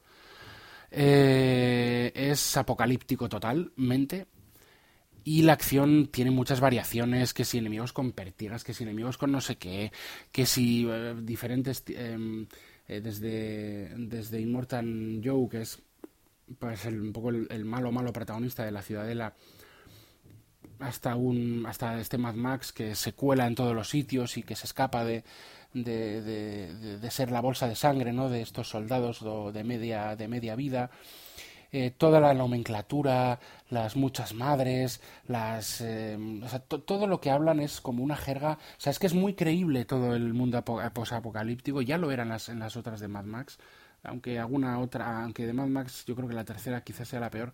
[0.91, 4.27] Eh, es apocalíptico totalmente.
[5.27, 9.33] Y la acción tiene muchas variaciones, que si enemigos con pértigas, que si enemigos con
[9.33, 9.91] no sé qué,
[10.31, 11.83] que si eh, diferentes...
[11.89, 12.47] Em,
[12.89, 15.83] eh, desde, desde Immortal Joe, que es
[16.61, 19.35] pues un poco el, el, malo malo protagonista de la Ciudadela,
[20.79, 24.55] hasta un hasta este Mad Max que se cuela en todos los sitios y que
[24.55, 25.25] se escapa de,
[25.75, 26.23] de,
[27.01, 28.29] de, ser la bolsa de sangre ¿no?
[28.29, 30.91] de estos soldados de media de media vida
[31.72, 36.18] eh, toda la nomenclatura las muchas madres las eh,
[36.85, 39.85] todo lo que hablan es como una jerga o sea es que es muy creíble
[39.85, 43.59] todo el mundo posapocalíptico ya lo eran las, en las otras de Mad Max
[44.07, 47.31] aunque alguna otra, aunque de Mad Max yo creo que la tercera quizás sea la
[47.31, 47.52] peor,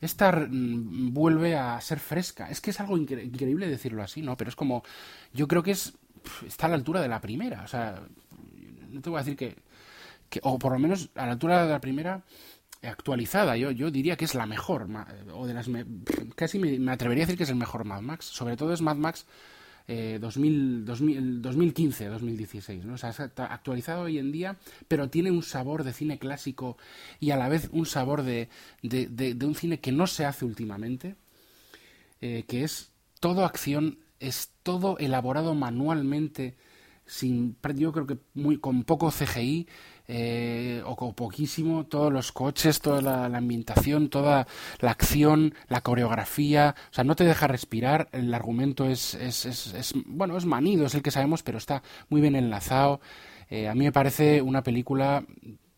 [0.00, 2.50] esta mm, vuelve a ser fresca.
[2.50, 4.36] Es que es algo increíble decirlo así, ¿no?
[4.36, 4.82] Pero es como,
[5.32, 5.94] yo creo que es
[6.46, 7.62] está a la altura de la primera.
[7.62, 8.00] O sea,
[8.90, 9.56] no te voy a decir que,
[10.28, 12.22] que o por lo menos a la altura de la primera
[12.82, 13.56] actualizada.
[13.56, 14.88] Yo, yo diría que es la mejor,
[15.32, 15.68] o de las
[16.34, 18.26] casi me, atrevería a decir que es el mejor Mad Max.
[18.26, 19.26] Sobre todo es Mad Max
[19.88, 20.84] eh, 2000,
[21.42, 22.84] 2015, 2016.
[22.84, 22.94] ¿no?
[22.94, 24.56] O sea, está actualizado hoy en día,
[24.88, 26.76] pero tiene un sabor de cine clásico
[27.20, 28.48] y a la vez un sabor de,
[28.82, 31.16] de, de, un cine que no se hace últimamente,
[32.20, 32.90] eh, que es
[33.20, 36.54] todo acción, es todo elaborado manualmente,
[37.06, 39.66] sin, yo creo que muy, con poco CGI
[40.08, 44.46] eh, o con poquísimo, todos los coches, toda la, ambientación, toda
[44.80, 49.94] la acción, la coreografía, o sea, no te deja respirar, el argumento es, es, es,
[50.06, 53.00] bueno, es manido, es el que sabemos, pero está muy bien enlazado.
[53.50, 55.24] Eh, a mí me parece una película,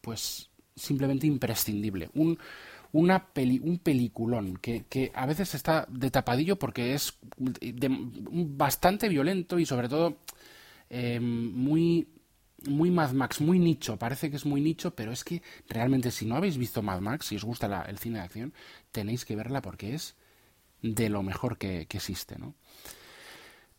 [0.01, 2.11] pues, simplemente imprescindible.
[2.15, 2.39] Un,
[2.93, 9.59] una peli, un peliculón que, que, a veces está de tapadillo porque es bastante violento
[9.59, 10.19] y sobre todo
[10.90, 12.09] eh, muy
[12.66, 16.27] muy Mad Max, muy nicho, parece que es muy nicho, pero es que realmente si
[16.27, 18.55] no habéis visto Mad Max, si os gusta el cine de acción,
[18.90, 20.16] tenéis que verla porque es
[20.83, 22.55] de lo mejor que, existe, ¿no?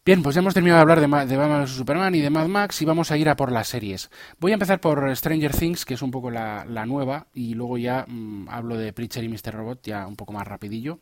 [0.06, 2.80] Bien, pues ya hemos terminado de hablar de, de Batman Superman y de Mad Max
[2.82, 4.12] y vamos a ir a por las series.
[4.40, 8.06] Voy a empezar por Stranger Things, que es un poco la, nueva, y luego ya
[8.08, 9.56] mm, hablo de Preacher y Mr.
[9.56, 11.00] Robot, ya un poco más rapidillo.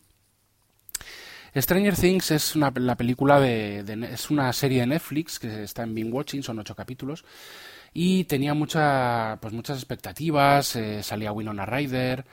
[1.55, 5.93] Stranger Things es una la película de, es una serie de Netflix que está en
[5.93, 7.23] Being Watching, son ocho capítulos
[7.93, 10.75] y tenía mucha, pues muchas expectativas.
[10.75, 12.25] Eh, salía Winona Ryder,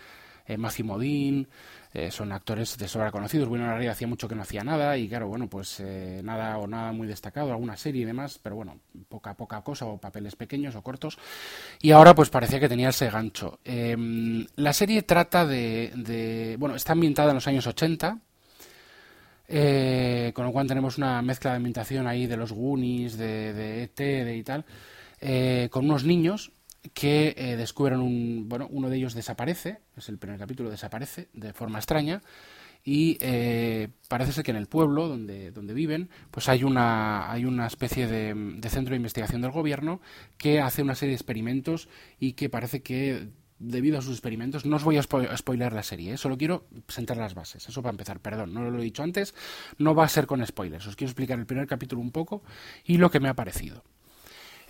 [0.46, 1.46] eh, Matthew Modine,
[1.92, 3.48] eh, son actores de sobra conocidos.
[3.48, 6.66] Winona Ryder hacía mucho que no hacía nada y claro, bueno, pues eh, nada o
[6.66, 8.78] nada muy destacado, alguna serie y demás, pero bueno,
[9.09, 11.18] poca poca cosa o papeles pequeños o cortos.
[11.80, 13.59] Y ahora pues parecía que tenía ese gancho.
[13.64, 18.18] Em, la serie trata de, de, bueno, está ambientada en los años 80.
[20.34, 23.96] Con lo cual tenemos una mezcla de ambientación ahí de los Goonies, de, de ET
[23.96, 24.64] de y tal.
[25.20, 26.52] Eh, con unos niños
[26.94, 28.48] que eh, descubren un.
[28.48, 32.22] Bueno, uno de ellos desaparece, es el primer capítulo, desaparece de forma extraña.
[32.82, 37.44] Y eh, parece ser que en el pueblo donde, donde viven, pues hay una, hay
[37.44, 40.00] una especie de, centro de investigación del gobierno
[40.38, 43.28] que hace una serie de experimentos y que parece que
[43.61, 47.35] debido a sus experimentos, no os voy a, spoiler la serie, solo quiero sentar las
[47.35, 49.35] bases, eso para empezar, perdón, no lo he dicho antes,
[49.79, 52.42] no va a ser con spoilers, os quiero explicar el primer capítulo un poco
[52.85, 53.85] y lo que me ha parecido.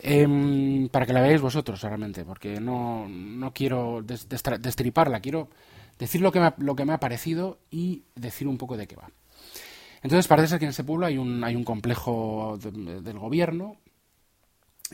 [0.03, 5.51] Em, para que la veáis vosotros realmente, porque no, no quiero destriparla, quiero
[5.99, 8.87] decir lo que, me ha, lo que me ha parecido y decir un poco de
[8.87, 9.11] qué va.
[10.03, 13.77] Entonces parece ser que en ese pueblo hay un, hay un complejo del gobierno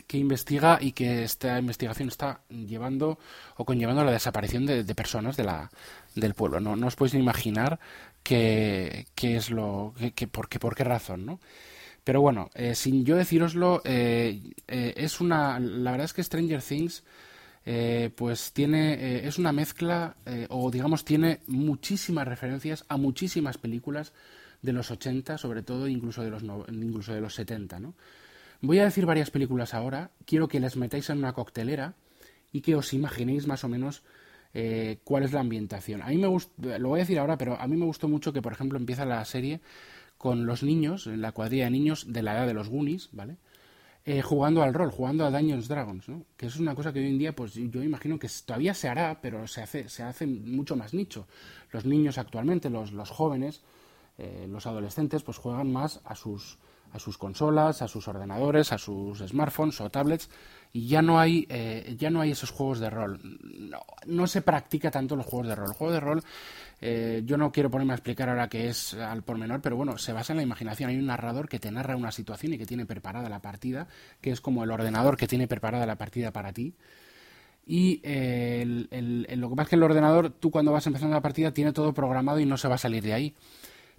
[0.05, 3.17] que investiga y que esta investigación está llevando
[3.55, 5.69] o conllevando la desaparición de, personas de la,
[6.15, 6.59] del pueblo.
[6.59, 7.79] No, no os podéis imaginar
[8.23, 11.39] qué, es lo, qué, por, qué, por qué razón, ¿no?
[12.03, 15.59] Pero bueno, eh, sin yo deciroslo, eh, eh, es una.
[15.59, 17.03] La verdad es que Stranger Things,
[18.15, 19.27] pues tiene.
[19.27, 20.15] es una mezcla,
[20.47, 24.13] o digamos, tiene muchísimas referencias a muchísimas películas
[24.61, 27.93] de los 80, sobre todo, incluso de los, incluso de los 70, ¿no?
[28.61, 30.11] Voy a decir varias películas ahora.
[30.25, 31.95] Quiero que les metáis en una coctelera
[32.51, 34.03] y que os imaginéis más o menos
[35.03, 36.01] cuál es la ambientación.
[36.01, 38.33] A mí me gusta, lo voy a decir ahora, pero a mí me gustó mucho
[38.33, 39.61] que, por ejemplo, empieza la serie
[40.17, 43.37] con los niños, en la cuadrilla de niños de la edad de los Goonies, ¿vale?
[44.03, 46.23] Eh, jugando al rol, jugando a Dungeons Dragons, ¿no?
[46.37, 49.19] Que es una cosa que hoy en día, pues yo imagino que todavía se hará,
[49.21, 51.27] pero se hace, se hace mucho más nicho.
[51.71, 53.61] Los niños actualmente, los, los jóvenes,
[54.17, 56.57] eh, los adolescentes, pues juegan más a sus,
[56.93, 60.29] a sus consolas, a sus ordenadores, a sus smartphones o tablets
[60.73, 63.19] y ya no hay eh, ya no hay esos juegos de rol.
[64.05, 65.69] No, se practica tanto los juegos de rol.
[65.69, 66.23] El juego de rol
[66.81, 70.13] eh, yo no quiero ponerme a explicar ahora qué es al pormenor, pero bueno, se
[70.13, 70.89] basa en la imaginación.
[70.89, 73.87] Hay un narrador que te narra una situación y que tiene preparada la partida,
[74.21, 76.75] que es como el ordenador que tiene preparada la partida para ti.
[77.65, 78.87] Y eh,
[79.35, 81.93] lo que pasa es que el ordenador, tú cuando vas empezando la partida, tiene todo
[81.93, 83.35] programado y no se va a salir de ahí.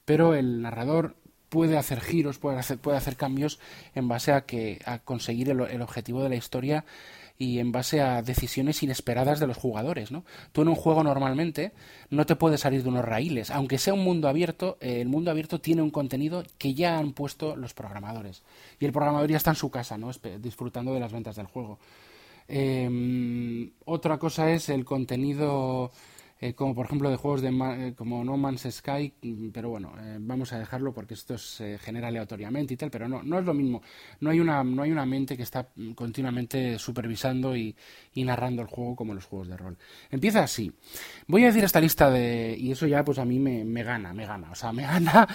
[0.07, 1.17] Pero el narrador
[1.49, 3.59] puede hacer giros, puede hacer, puede hacer cambios
[3.95, 6.85] en base a, que, a conseguir el objetivo de la historia
[7.39, 10.25] y en base a decisiones inesperadas de los jugadores, ¿no?
[10.53, 11.73] Tú en un juego normalmente
[12.11, 15.31] no te puedes salir de unos raíles, aunque sea un mundo abierto, eh, el mundo
[15.31, 18.43] abierto tiene un contenido que ya han puesto los programadores
[18.81, 20.11] y el programador ya está en su casa, ¿no?
[20.41, 21.79] Disfrutando de las ventas del juego.
[22.49, 25.93] Em, otra cosa es el contenido
[26.41, 29.93] eh, como por ejemplo de juegos de eh, como No Man's Sky, mm, pero bueno,
[30.01, 33.45] eh, vamos a dejarlo porque esto se genera aleatoriamente y tal, pero no, no es
[33.45, 33.83] lo mismo.
[34.21, 37.75] No hay una, no hay una mente que está continuamente supervisando y,
[38.15, 39.79] narrando el juego como los juegos de rol.
[40.11, 40.73] Empieza así.
[41.27, 42.57] Voy a decir esta lista de.
[42.59, 44.51] y eso ya pues a mí me, me gana, me gana.
[44.51, 45.27] O sea, me gana.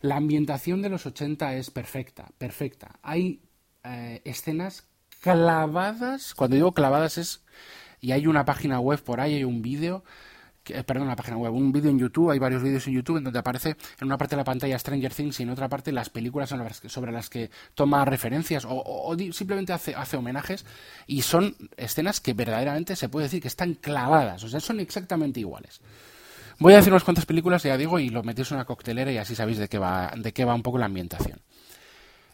[0.00, 2.98] La ambientación de los 80 es perfecta, perfecta.
[3.02, 3.40] Hay
[4.24, 4.88] escenas
[5.20, 6.34] clavadas.
[6.34, 7.44] Cuando digo clavadas es.
[8.00, 10.04] Y hay una página web por ahí, hay un vídeo
[10.68, 13.24] eh, perdón, la página web, un vídeo en YouTube, hay varios vídeos en YouTube en
[13.24, 16.10] donde aparece en una parte de la pantalla Stranger Things y en otra parte las
[16.10, 16.54] películas
[16.86, 20.64] sobre las que, toma referencias o, simplemente hace, homenajes
[21.06, 25.40] y son escenas que verdaderamente se puede decir que están clavadas, o sea, son exactamente
[25.40, 25.80] iguales.
[26.58, 29.18] Voy a decir unas cuantas películas, ya digo, y lo metéis en una coctelera y
[29.18, 31.40] así sabéis de qué va, de qué va un poco la ambientación.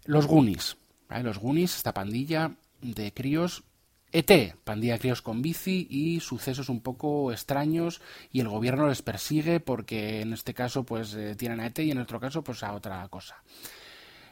[0.05, 0.77] Los Goonies,
[1.23, 3.65] Los Goonies, esta pandilla de críos
[4.11, 8.01] ET, pandilla críos con bici y sucesos un poco extraños
[8.33, 11.91] y el gobierno les persigue porque en este caso pues eh, tienen a ET y
[11.91, 13.43] en otro caso pues a otra cosa.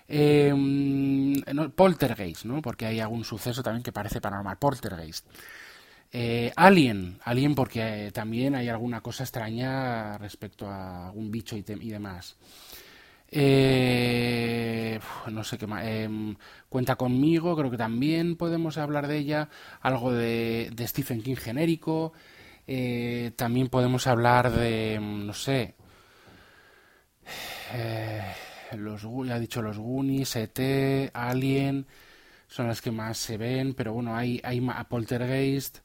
[0.08, 1.42] Em,
[1.74, 2.62] poltergeist, ¿no?
[2.62, 4.56] Porque hay algún suceso también que parece paranormal.
[4.58, 5.26] Poltergeist.
[6.12, 12.36] Eh, Alien, Alien porque también hay alguna cosa extraña respecto a algún bicho y demás.
[13.30, 15.84] Eh, no sé qué más.
[15.84, 16.36] Em,
[16.68, 19.48] cuenta conmigo, creo que también podemos hablar de ella.
[19.80, 22.12] Algo de, Stephen King genérico.
[22.66, 25.74] Eh, también podemos hablar de, em, no sé.
[27.74, 28.22] Eh,
[28.76, 31.86] los, ya he dicho los Goonies, ET, Alien.
[32.48, 35.80] Son las que más se ven, pero bueno, hay, hay Poltergeist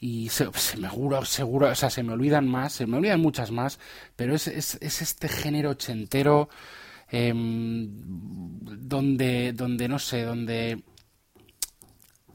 [0.00, 0.52] y se, me
[0.88, 3.78] seguro, seguro, o sea, se me olvidan más, se me olvidan muchas más,
[4.16, 6.48] pero es, es, es este género ochentero
[7.10, 7.88] em,
[8.88, 10.82] donde, donde, no sé, donde,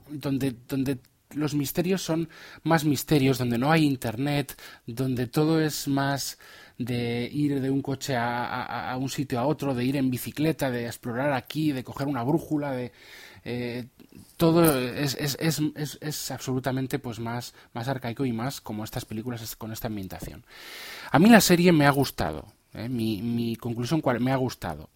[0.09, 0.99] donde, donde
[1.31, 2.29] los misterios son
[2.61, 6.37] más misterios, donde no hay internet, donde todo es más
[6.77, 10.69] de ir de un coche a, a, un sitio a otro, de ir en bicicleta,
[10.69, 12.91] de explorar aquí, de coger una brújula, de
[13.47, 13.85] eh,
[14.37, 19.55] todo es, es, es, es, absolutamente pues más, más arcaico y más como estas películas
[19.55, 20.43] con esta ambientación.
[21.11, 22.89] A mí la serie me ha gustado, ¿eh?
[22.89, 24.89] mi, mi, conclusión cuál me ha gustado.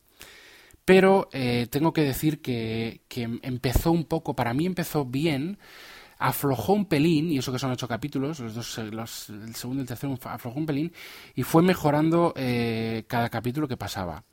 [0.83, 5.59] Pero eh, tengo que decir que, que, empezó un poco, para mí empezó bien,
[6.17, 9.83] aflojó un pelín, y eso que son ocho capítulos, los dos, los, el segundo y
[9.83, 10.91] el tercero aflojó un pelín,
[11.35, 12.33] y fue mejorando
[13.07, 14.23] cada capítulo que pasaba.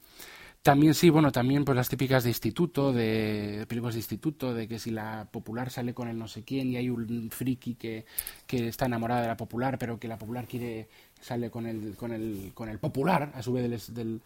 [0.66, 4.80] También sí, bueno, también pues las típicas de instituto, de, películas de instituto, de que
[4.80, 8.04] si la popular sale con el no sé quién y hay un friki que,
[8.48, 10.88] que está enamorada de la popular, pero que la popular quiere
[11.20, 14.20] sale con el, con el, con el popular, a su vez del,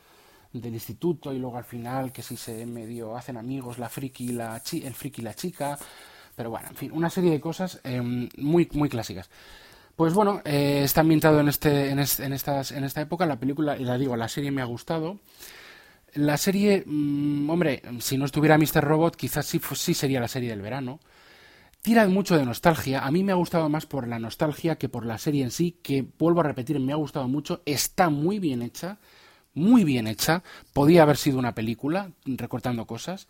[0.51, 4.63] del, instituto, y luego al final que si se medio hacen amigos la friki la
[4.73, 5.79] el friki y la chica,
[6.35, 9.29] pero bueno, en fin, una serie de cosas em, muy, muy clásicas.
[9.95, 13.77] Pues bueno, eh, está ambientado en, este, en, en, estas, en esta época, la película,
[13.77, 15.19] y la digo, la serie me ha gustado.
[16.15, 18.83] La serie, mm, hombre, si no estuviera Mr.
[18.83, 21.01] Robot, quizás sí, sí sería la serie del verano.
[21.83, 23.07] Tira mucho de nostalgia.
[23.07, 25.79] A mí me ha gustado más por la nostalgia que por la serie en sí,
[25.83, 27.63] que vuelvo a repetir, me ha gustado mucho.
[27.65, 28.99] Está muy bien hecha,
[29.55, 30.43] muy bien hecha.
[30.75, 33.29] Podía haber sido una película, recortando cosas.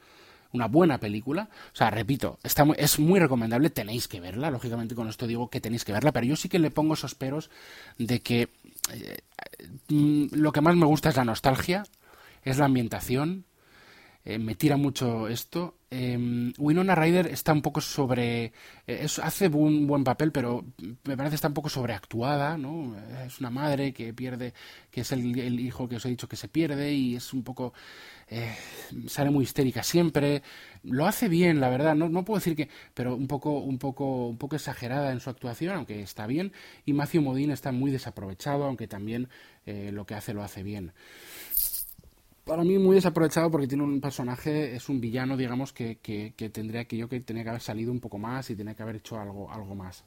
[0.52, 1.48] Una buena película.
[1.72, 3.70] O sea, repito, está es muy recomendable.
[3.70, 4.50] Tenéis que verla.
[4.50, 6.10] Lógicamente, con esto digo que tenéis que verla.
[6.10, 7.50] Pero yo sí que le pongo esos peros
[7.98, 8.48] de que
[8.92, 9.18] eh,
[9.88, 11.84] mm, lo que más me gusta es la nostalgia
[12.42, 13.46] es la ambientación.
[14.24, 15.78] Eh, me tira mucho esto.
[15.90, 18.52] Eh, Winona Ryder está un poco sobre.
[18.86, 20.64] Eh, hace un buen papel, pero
[21.04, 22.96] me parece está un poco sobreactuada, ¿no?
[23.26, 24.52] Es una madre que pierde,
[24.90, 27.42] que es el, el hijo que os he dicho que se pierde y es un
[27.42, 27.72] poco.
[28.28, 28.54] Eh,
[29.08, 30.42] sale muy histérica siempre.
[30.84, 31.94] Lo hace bien, la verdad.
[31.94, 32.68] No, no puedo decir que.
[32.94, 36.52] Pero un poco, un, poco, un poco exagerada en su actuación, aunque está bien.
[36.84, 39.28] Y Matthew Modine está muy desaprovechado, aunque también
[39.66, 40.92] lo que hace lo hace bien
[42.50, 46.84] para mí muy desaprovechado porque tiene un personaje, es un villano, digamos, que, que, tendría
[46.84, 49.20] que yo que tenía que haber salido un poco más y tenía que haber hecho
[49.20, 50.02] algo, algo más.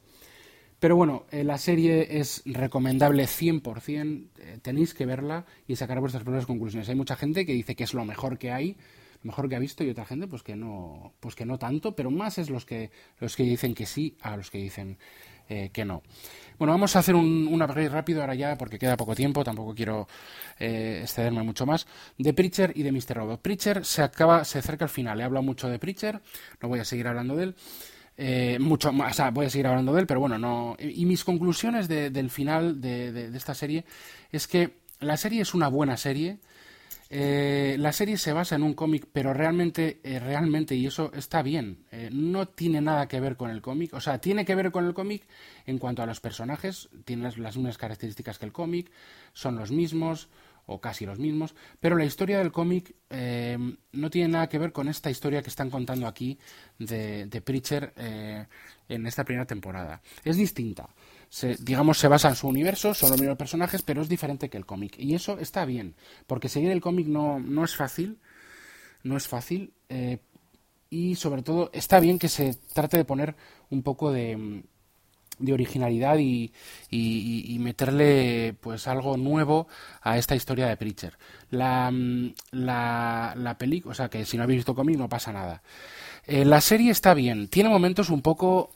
[0.78, 6.22] Pero bueno, eh, la serie es recomendable 100%, eh, tenéis que verla y sacar vuestras
[6.22, 6.86] propias conclusiones.
[6.90, 8.76] Hay mucha gente que dice que es lo mejor que hay,
[9.22, 11.96] lo mejor que ha visto y otra gente pues que no, pues que no tanto,
[11.96, 14.98] pero más es los que los que dicen que sí a los que dicen
[15.48, 16.02] eh, que no.
[16.58, 19.74] Bueno, vamos a hacer un, un upgrade rápido ahora ya, porque queda poco tiempo, tampoco
[19.74, 20.06] quiero
[20.58, 23.16] eh, excederme mucho más, de Preacher y de Mr.
[23.16, 23.40] Robot.
[23.40, 26.20] Preacher se acaba, se acerca al final, he hablado mucho de Preacher,
[26.60, 27.56] no voy a seguir hablando de él.
[28.16, 30.76] Eh, mucho más, voy a seguir hablando de él, pero bueno, no.
[30.78, 33.84] Y mis conclusiones del final de, esta serie
[34.30, 36.38] es que la serie es una buena serie,
[37.16, 41.42] Eh, la serie se basa en un cómic, pero realmente, eh, realmente, y eso está
[41.42, 43.94] bien, eh, no tiene nada que ver con el cómic.
[43.94, 45.22] O sea, tiene que ver con el cómic
[45.64, 48.90] en cuanto a los personajes, tienen las, mismas características que el cómic,
[49.32, 50.28] son los mismos,
[50.66, 53.58] o casi los mismos, pero la historia del cómic eh,
[53.92, 56.38] no tiene nada que ver con esta historia que están contando aquí
[56.78, 58.46] de, de Preacher eh,
[58.88, 60.00] en esta primera temporada.
[60.24, 60.88] Es distinta.
[61.28, 64.56] Se, digamos, se basa en su universo, son los mismos personajes, pero es diferente que
[64.56, 64.96] el cómic.
[64.98, 65.94] Y eso está bien,
[66.26, 68.18] porque seguir el cómic no, no es fácil,
[69.02, 70.18] no es fácil, eh,
[70.90, 73.34] y sobre todo está bien que se trate de poner
[73.70, 74.62] un poco de
[75.38, 76.52] de originalidad y,
[76.90, 79.66] y, meterle pues algo nuevo
[80.02, 81.18] a esta historia de Preacher.
[81.50, 81.92] La,
[82.50, 85.62] la, la película, o sea que si no habéis visto cómic no pasa nada.
[86.26, 88.70] Eh, la serie está bien, tiene momentos un poco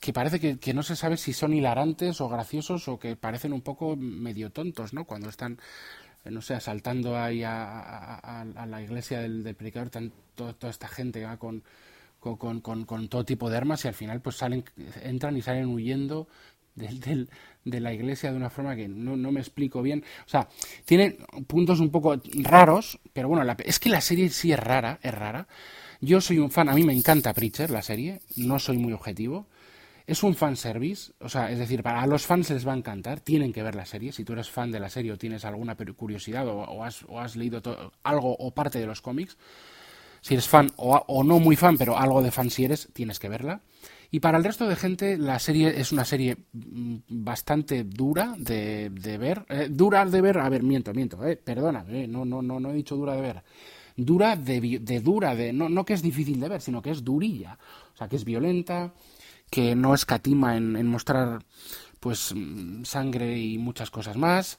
[0.00, 3.52] que parece que, que, no se sabe si son hilarantes o graciosos o que parecen
[3.52, 5.04] un poco medio tontos, ¿no?
[5.04, 5.58] Cuando están,
[6.24, 9.90] no sé, asaltando ahí a, la iglesia del, predicador,
[10.34, 11.62] todo, toda esta gente con
[12.20, 14.64] con, todo tipo de armas y al final pues salen,
[15.02, 16.28] entran y salen huyendo
[16.74, 17.28] del,
[17.64, 20.04] de la iglesia de una forma que no, no, me explico bien.
[20.26, 20.48] O sea,
[20.84, 24.98] tiene puntos un poco raros, pero bueno, la, es que la serie sí es rara,
[25.02, 25.46] es rara.
[26.00, 29.46] Yo soy un fan, a mí me encanta Preacher, la serie, no soy muy objetivo.
[30.08, 33.52] Es un fanservice, o sea, es decir, para los fans les va a encantar, tienen
[33.52, 34.10] que ver la serie.
[34.10, 37.60] Si tú eres fan de la serie o tienes alguna curiosidad o, has, leído
[38.04, 39.36] algo o parte de los cómics,
[40.22, 43.28] si eres fan o, no muy fan, pero algo de fan si eres, tienes que
[43.28, 43.60] verla.
[44.10, 49.18] Y para el resto de gente, la serie es una serie bastante dura de, de
[49.18, 49.44] ver.
[49.50, 52.70] Eh, dura de ver, a ver, miento, miento, eh, perdona, eh, no, no, no, no
[52.70, 53.42] he dicho dura de ver.
[53.94, 57.04] Dura de, de dura, de, no, no que es difícil de ver, sino que es
[57.04, 57.58] durilla.
[57.92, 58.94] O sea, que es violenta,
[59.50, 61.44] que no escatima en, en mostrar
[62.00, 62.34] pues
[62.84, 64.58] sangre y muchas cosas más.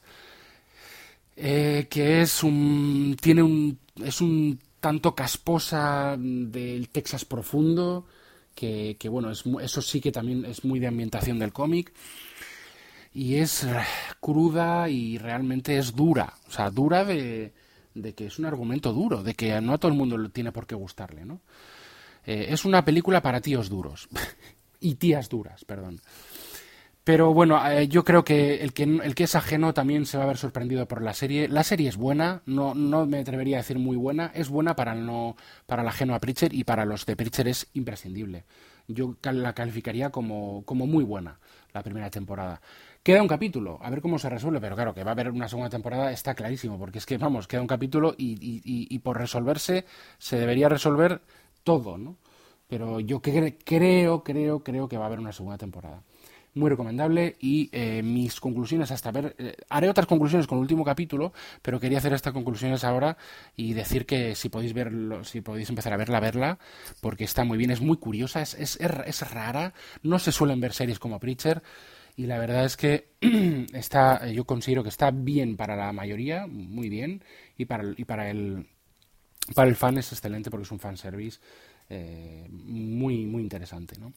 [1.36, 3.16] Eh, que es un.
[3.20, 3.78] tiene un.
[4.04, 8.06] es un tanto casposa del Texas profundo,
[8.54, 11.92] que, que, bueno, es, eso sí que también es muy de ambientación del cómic.
[13.12, 13.66] Y es
[14.20, 17.52] cruda y realmente es dura, o sea, dura de,
[17.94, 20.66] de, que es un argumento duro, de que no a todo el mundo tiene por
[20.66, 21.40] qué gustarle, ¿no?
[22.24, 24.08] Eh, es una película para tíos duros
[24.80, 26.00] y tías duras, perdón.
[27.02, 30.24] Pero bueno, eh, yo creo que el, que el que es ajeno también se va
[30.24, 31.48] a ver sorprendido por la serie.
[31.48, 34.92] La serie es buena, no, no me atrevería a decir muy buena, es buena para
[34.92, 38.44] el, no, para el ajeno a Preacher y para los de Preacher es imprescindible.
[38.86, 41.38] Yo la calificaría como, como muy buena
[41.72, 42.60] la primera temporada.
[43.02, 45.48] Queda un capítulo, a ver cómo se resuelve, pero claro, que va a haber una
[45.48, 48.98] segunda temporada está clarísimo, porque es que, vamos, queda un capítulo y, y, y, y
[48.98, 49.86] por resolverse
[50.18, 51.22] se debería resolver
[51.64, 52.18] todo, ¿no?
[52.70, 56.04] Pero yo cre creo, creo, creo que va a haber una segunda temporada.
[56.54, 60.84] Muy recomendable y eh, mis conclusiones hasta ver eh, haré otras conclusiones con el último
[60.84, 63.16] capítulo pero quería hacer estas conclusiones ahora
[63.54, 66.58] y decir que si podéis verlo si podéis empezar a verla verla
[67.00, 70.72] porque está muy bien es muy curiosa es, es, es rara no se suelen ver
[70.72, 71.62] series como Preacher
[72.16, 73.12] y la verdad es que
[73.72, 77.22] está yo considero que está bien para la mayoría muy bien
[77.56, 78.66] y para y para el
[79.54, 81.38] para el fan es excelente porque es un fanservice
[81.90, 84.12] eh, muy muy interesante ¿no?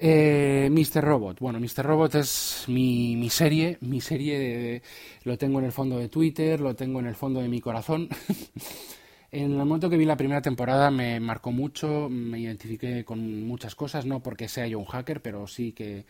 [0.00, 1.02] Eh, Mr.
[1.02, 1.40] Robot.
[1.40, 1.84] Bueno, Mr.
[1.84, 3.78] Robot es mi, mi serie.
[3.80, 4.82] Mi serie de,
[5.24, 8.08] lo tengo en el fondo de Twitter, lo tengo en el fondo de mi corazón.
[9.32, 13.74] en el momento que vi la primera temporada me marcó mucho, me identifiqué con muchas
[13.74, 16.06] cosas, no porque sea yo un hacker, pero sí que,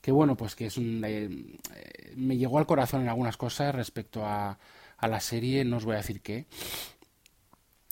[0.00, 1.28] que bueno, pues que es un, eh,
[2.16, 4.58] me llegó al corazón en algunas cosas respecto a,
[4.96, 6.46] a la serie, no os voy a decir qué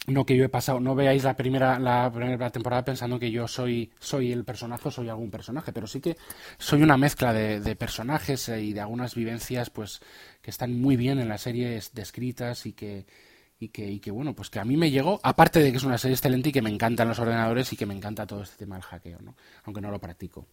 [0.06, 3.48] no que yo he pasado, no veáis la primera, la primera temporada pensando que yo
[3.48, 6.16] soy, soy el personaje o soy algún personaje, pero sí que
[6.58, 10.00] soy una mezcla de, de personajes y de algunas vivencias pues
[10.42, 13.06] que están muy bien en la serie descritas y que,
[13.58, 15.84] y que, y que bueno, pues que a mí me llegó, aparte de que es
[15.84, 18.56] una serie excelente y que me encantan los ordenadores y que me encanta todo este
[18.56, 19.36] tema del hackeo, ¿no?
[19.64, 20.46] aunque no lo practico.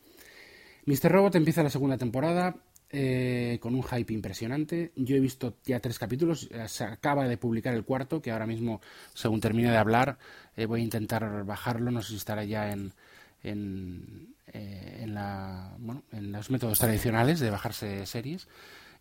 [0.85, 1.11] Mr.
[1.11, 2.55] Robot empieza la segunda temporada,
[2.93, 4.91] eh, con un hype impresionante.
[4.95, 8.81] Yo he visto ya tres capítulos, se acaba de publicar el cuarto, que ahora mismo,
[9.13, 10.17] según termine de hablar,
[10.57, 12.93] eh, voy a intentar bajarlo, no sé si estará ya en,
[13.43, 18.47] en, eh, en, la, bueno, en los métodos tradicionales de bajarse series.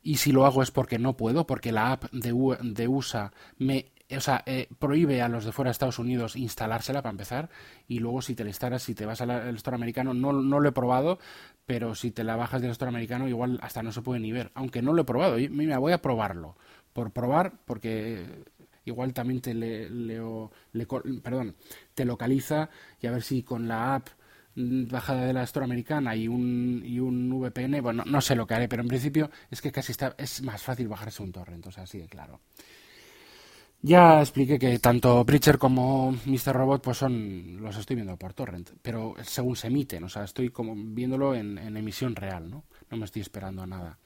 [0.03, 2.33] Y si lo hago es porque no puedo, porque la app de,
[2.63, 3.87] de USA me
[4.17, 7.49] o sea, eh, prohíbe a los de fuera de Estados Unidos instalársela para empezar
[7.87, 10.69] y luego si te la instalas, si te vas al store americano, no, no lo
[10.69, 11.19] he probado,
[11.71, 14.51] pero si te la bajas del store americano igual hasta no se puede ni ver,
[14.55, 16.57] aunque no lo he probado, y mira, voy a probarlo,
[16.93, 18.27] por probar, porque
[18.85, 20.85] igual también te le, leo, le,
[21.23, 21.55] perdón,
[21.95, 24.09] te localiza y a ver si con la app
[24.57, 28.49] bajada de la Store americana y un, y un VPN, bueno, no, no sé lo
[28.49, 31.69] que haré, pero en principio es que casi está, es más fácil bajarse un torrent,
[31.69, 32.41] o sea, así de claro.
[33.83, 36.53] Ya expliqué que tanto Preacher como Mr.
[36.53, 40.51] Robot pues son los estoy viendo por torrent, pero según se emiten, o sea, estoy
[40.51, 42.65] como viéndolo en, emisión real, ¿no?
[42.91, 43.99] No me estoy esperando a nada.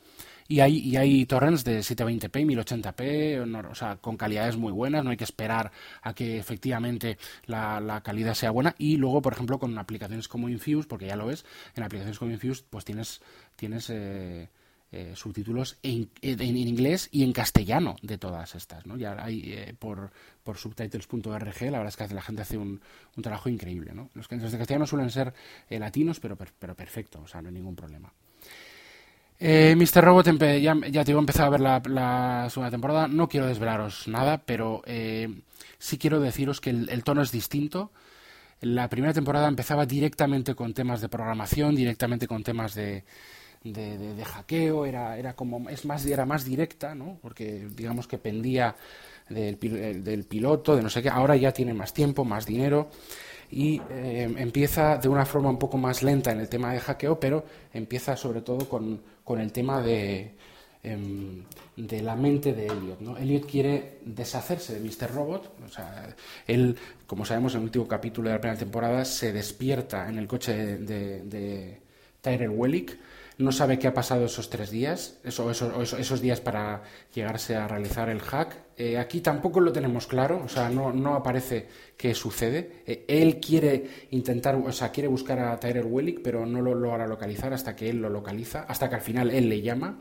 [0.46, 5.10] Y hay, y hay torrents de 720p, 1080p, o sea, con calidades muy buenas, no
[5.10, 5.72] hay que esperar
[6.02, 8.76] a que efectivamente la, la, calidad sea buena.
[8.78, 11.44] Y luego, por ejemplo, con aplicaciones como Infuse, porque ya lo es,
[11.74, 13.22] en aplicaciones como Infuse, pues tienes,
[13.56, 14.50] tienes eh,
[14.96, 18.86] eh, subtítulos en, en, inglés y en castellano de todas estas.
[18.86, 18.96] ¿no?
[18.96, 20.12] Ya hay eh, por,
[20.44, 22.80] por subtitles.org, la verdad es que la gente hace un,
[23.16, 23.90] un trabajo increíble.
[23.92, 24.10] ¿no?
[24.14, 25.34] Los, los de castellano suelen ser
[25.68, 28.12] eh, latinos, pero, pero perfecto, o sea, no hay ningún problema.
[29.40, 30.04] Eh, Mr.
[30.04, 33.08] Robot, ya, ya te digo, empezado a ver la, segunda temporada.
[33.08, 34.82] No quiero desvelaros nada, pero
[35.78, 37.90] sí quiero deciros que el, tono es distinto.
[38.60, 43.02] La primera temporada empezaba directamente con temas de programación, directamente con temas de,
[43.72, 47.18] de, de, hackeo, era, era como es más era más directa, ¿no?
[47.22, 48.76] Porque digamos que pendía
[49.28, 49.58] del,
[50.04, 51.08] del, piloto, de no sé qué.
[51.08, 52.90] Ahora ya tiene más tiempo, más dinero
[53.50, 57.18] y eh, empieza de una forma un poco más lenta en el tema de hackeo,
[57.18, 60.34] pero empieza sobre todo con, con el tema de,
[60.82, 61.42] eh,
[61.76, 63.00] de la mente de Elliot.
[63.00, 63.16] ¿no?
[63.16, 65.14] Elliot quiere deshacerse de Mr.
[65.14, 65.54] Robot.
[65.64, 66.14] O sea,
[66.46, 70.26] él, como sabemos en el último capítulo de la primera temporada, se despierta en el
[70.26, 71.80] coche de, de,
[72.22, 72.98] de Wellick
[73.36, 76.82] no sabe qué ha pasado esos tres días, eso, eso, esos días para
[77.12, 78.56] llegarse a realizar el hack.
[78.76, 81.66] Eh, aquí tampoco lo tenemos claro, o sea, no, no aparece
[81.96, 82.82] qué sucede.
[82.86, 87.06] Eh, él quiere intentar, o sea, quiere buscar a Tyler Wellick, pero no lo logra
[87.06, 89.98] localizar hasta que él lo localiza, hasta que al final él le llama.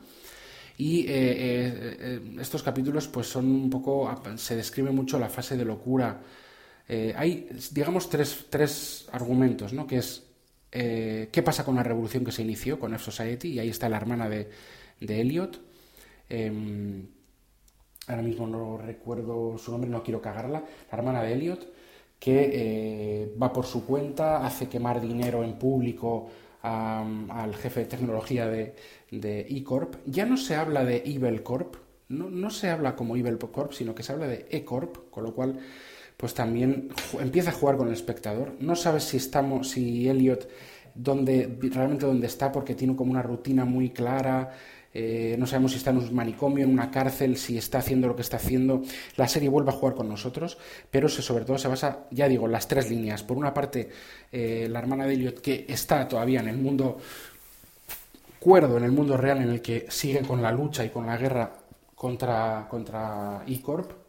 [0.77, 6.21] Y eh, estos capítulos, pues son un poco, se describe mucho la fase de locura.
[7.15, 9.86] hay, digamos, tres, tres argumentos, ¿no?
[9.86, 10.32] Que es
[10.74, 13.97] eh, qué pasa con la revolución que se inició con F-Society, y ahí está la
[13.97, 14.49] hermana de,
[14.99, 15.61] de Elliot.
[16.30, 16.51] Eh,
[18.07, 20.63] ahora mismo no recuerdo su nombre, no quiero cagarla.
[20.91, 21.74] La hermana de Elliot,
[22.19, 26.30] que eh, va por su cuenta, hace quemar dinero en público
[26.63, 28.74] al jefe de tecnología de,
[29.11, 29.95] de E-Corp.
[30.05, 31.76] Ya no se habla de Evil Corp,
[32.07, 35.36] no, no se habla como Evil Corp, sino que se habla de E-Corp, con lo
[35.36, 35.59] cual
[36.24, 36.88] pues también
[37.19, 38.53] empieza a jugar con el espectador.
[38.61, 40.47] No sabes si estamos, si Elliot
[40.95, 44.51] donde, realmente dónde está, porque tiene como una rutina muy clara.
[44.93, 48.15] Eh, no sabemos si está en un manicomio, en una cárcel, si está haciendo lo
[48.15, 48.84] que está haciendo.
[49.17, 50.57] La serie vuelve a jugar con nosotros,
[50.89, 53.21] pero sobre todo se basa, ya digo, las tres líneas.
[53.21, 53.89] Por una parte,
[54.32, 56.99] eh, la hermana de Elliot, que está todavía en el mundo
[58.39, 61.17] cuerdo, en el mundo real, en el que sigue con la lucha y con la
[61.17, 61.51] guerra
[61.95, 64.03] contra, contra E-Corp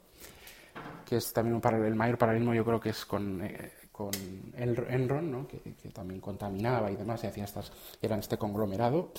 [1.05, 4.11] que es también un el mayor paralelismo yo creo que es con, eh, con
[4.57, 5.47] el Enron, ¿no?
[5.47, 5.59] que,
[5.91, 9.13] también contaminaba y demás, y hacía estas, eran este conglomerado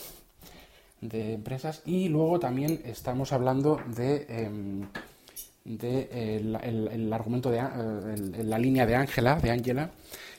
[1.02, 1.82] de empresas.
[1.86, 4.50] Y luego también estamos hablando de, eh,
[5.64, 6.56] de el,
[6.92, 9.92] el, argumento de eh, la línea de Ángela, de Ángela,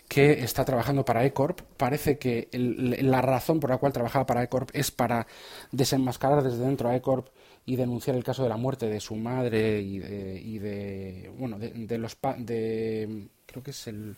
[0.08, 1.60] que está trabajando para Ecorp.
[1.76, 5.26] Parece que la razón por la cual trabajaba para Ecorp es para
[5.72, 7.28] desenmascarar desde dentro a Ecorp
[7.66, 11.58] y denunciar el caso de la muerte de su madre y de, y de bueno
[11.58, 14.16] de, de los pa de creo que es el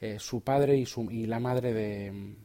[0.00, 2.36] eh, su padre y su y la madre de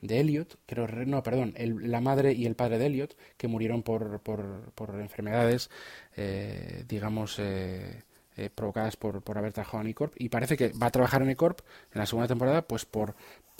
[0.00, 3.82] de Elliot, creo, no, perdón, el, la madre y el padre de Elliot, que murieron
[3.82, 5.70] por, por, por enfermedades,
[6.16, 8.04] eh, digamos, eh,
[8.36, 11.30] eh, provocadas por, por haber trabajado en Ecorp, y parece que va a trabajar en
[11.30, 11.60] Ecorp
[11.92, 13.16] en la segunda temporada, pues por,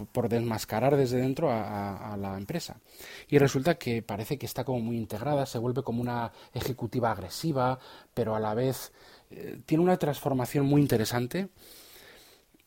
[0.07, 2.80] por desmascarar desde dentro a, la empresa.
[3.28, 7.78] Y resulta que parece que está como muy integrada, se vuelve como una ejecutiva agresiva,
[8.14, 8.92] pero a la vez
[9.30, 11.49] eh, tiene una transformación muy interesante.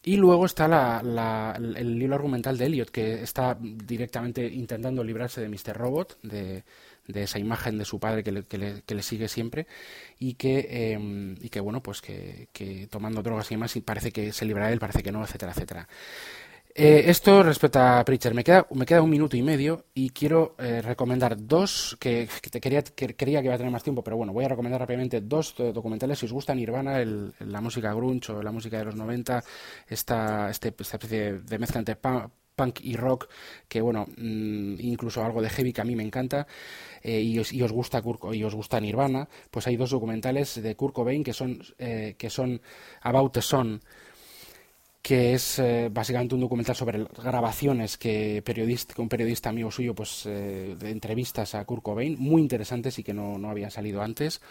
[0.03, 5.41] Y luego está la, la, el hilo argumental de Elliot, que está directamente intentando librarse
[5.41, 5.77] de Mr.
[5.77, 6.63] Robot, de,
[7.07, 9.67] de esa imagen de su padre que le, que le, que le sigue siempre,
[10.17, 14.11] y que, eh, y que bueno, pues que, que, tomando drogas y demás, y parece
[14.11, 15.87] que se libra de él, parece que no, etcétera, etcétera.
[16.73, 20.55] Eh, esto respecto a Preacher, me queda, me queda un minuto y medio y quiero
[20.57, 24.03] eh, recomendar dos que, que, te quería, que, quería que iba a tener más tiempo,
[24.03, 26.19] pero bueno, voy a recomendar rápidamente dos documentales.
[26.19, 29.43] Si os gusta Nirvana, el, la música grunge o la música de los 90,
[29.87, 33.27] esta, este, esta especie de mezcla entre punk y rock,
[33.67, 36.47] que bueno, mmm, incluso algo de heavy que a mí me encanta,
[37.01, 40.61] eh, y, os, y, os, gusta Kurt, y os gusta Nirvana, pues hay dos documentales
[40.61, 42.61] de Kurt Cobain que son, eh, que son
[43.01, 43.81] About the Sun,
[45.01, 50.25] que es eh, básicamente un documental sobre grabaciones que, periodista, un periodista amigo suyo, pues
[50.27, 54.41] eh, de entrevistas a Kurt Cobain, muy interesantes y que no, no habían salido antes.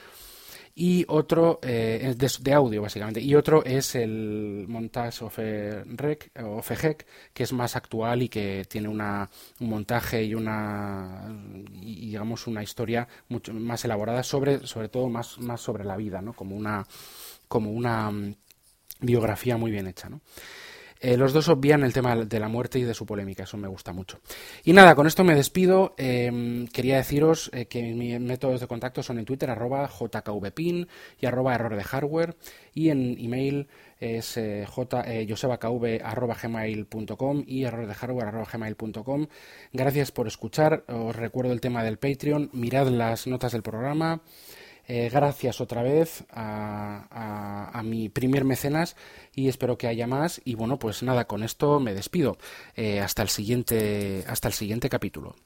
[0.75, 7.07] y otro eh, de, audio básicamente y otro es el Montage of, Rec, of Heck,
[7.33, 9.29] que es más actual y que tiene una,
[9.61, 11.29] un montaje y una
[11.83, 16.33] digamos una historia mucho más elaborada sobre sobre todo más más sobre la vida no
[16.35, 16.87] como una
[17.49, 18.13] como una
[19.01, 20.21] biografía muy bien hecha ¿no?
[21.01, 23.69] Eh, los dos obvían el tema de la muerte y de su polémica, eso me
[23.69, 24.21] gusta mucho.
[24.65, 25.95] Y nada, con esto me despido.
[25.97, 30.89] Em, quería deciros eh, que mis métodos de contacto son en Twitter, arroba jkvpin
[31.19, 32.37] y arroba error de hardware,
[32.75, 37.95] y en email es eh, josebakv.gmail.com y error de.
[39.73, 40.85] Gracias por escuchar.
[40.89, 42.51] Os recuerdo el tema del Patreon.
[42.53, 44.21] Mirad las notas del programa.
[44.93, 48.97] Eh, gracias otra vez a, mi primer mecenas
[49.36, 50.41] y espero que haya más.
[50.45, 52.38] Y bueno, pues nada, con esto me despido.
[52.74, 55.36] Eh, hasta el siguiente, hasta el siguiente capítulo.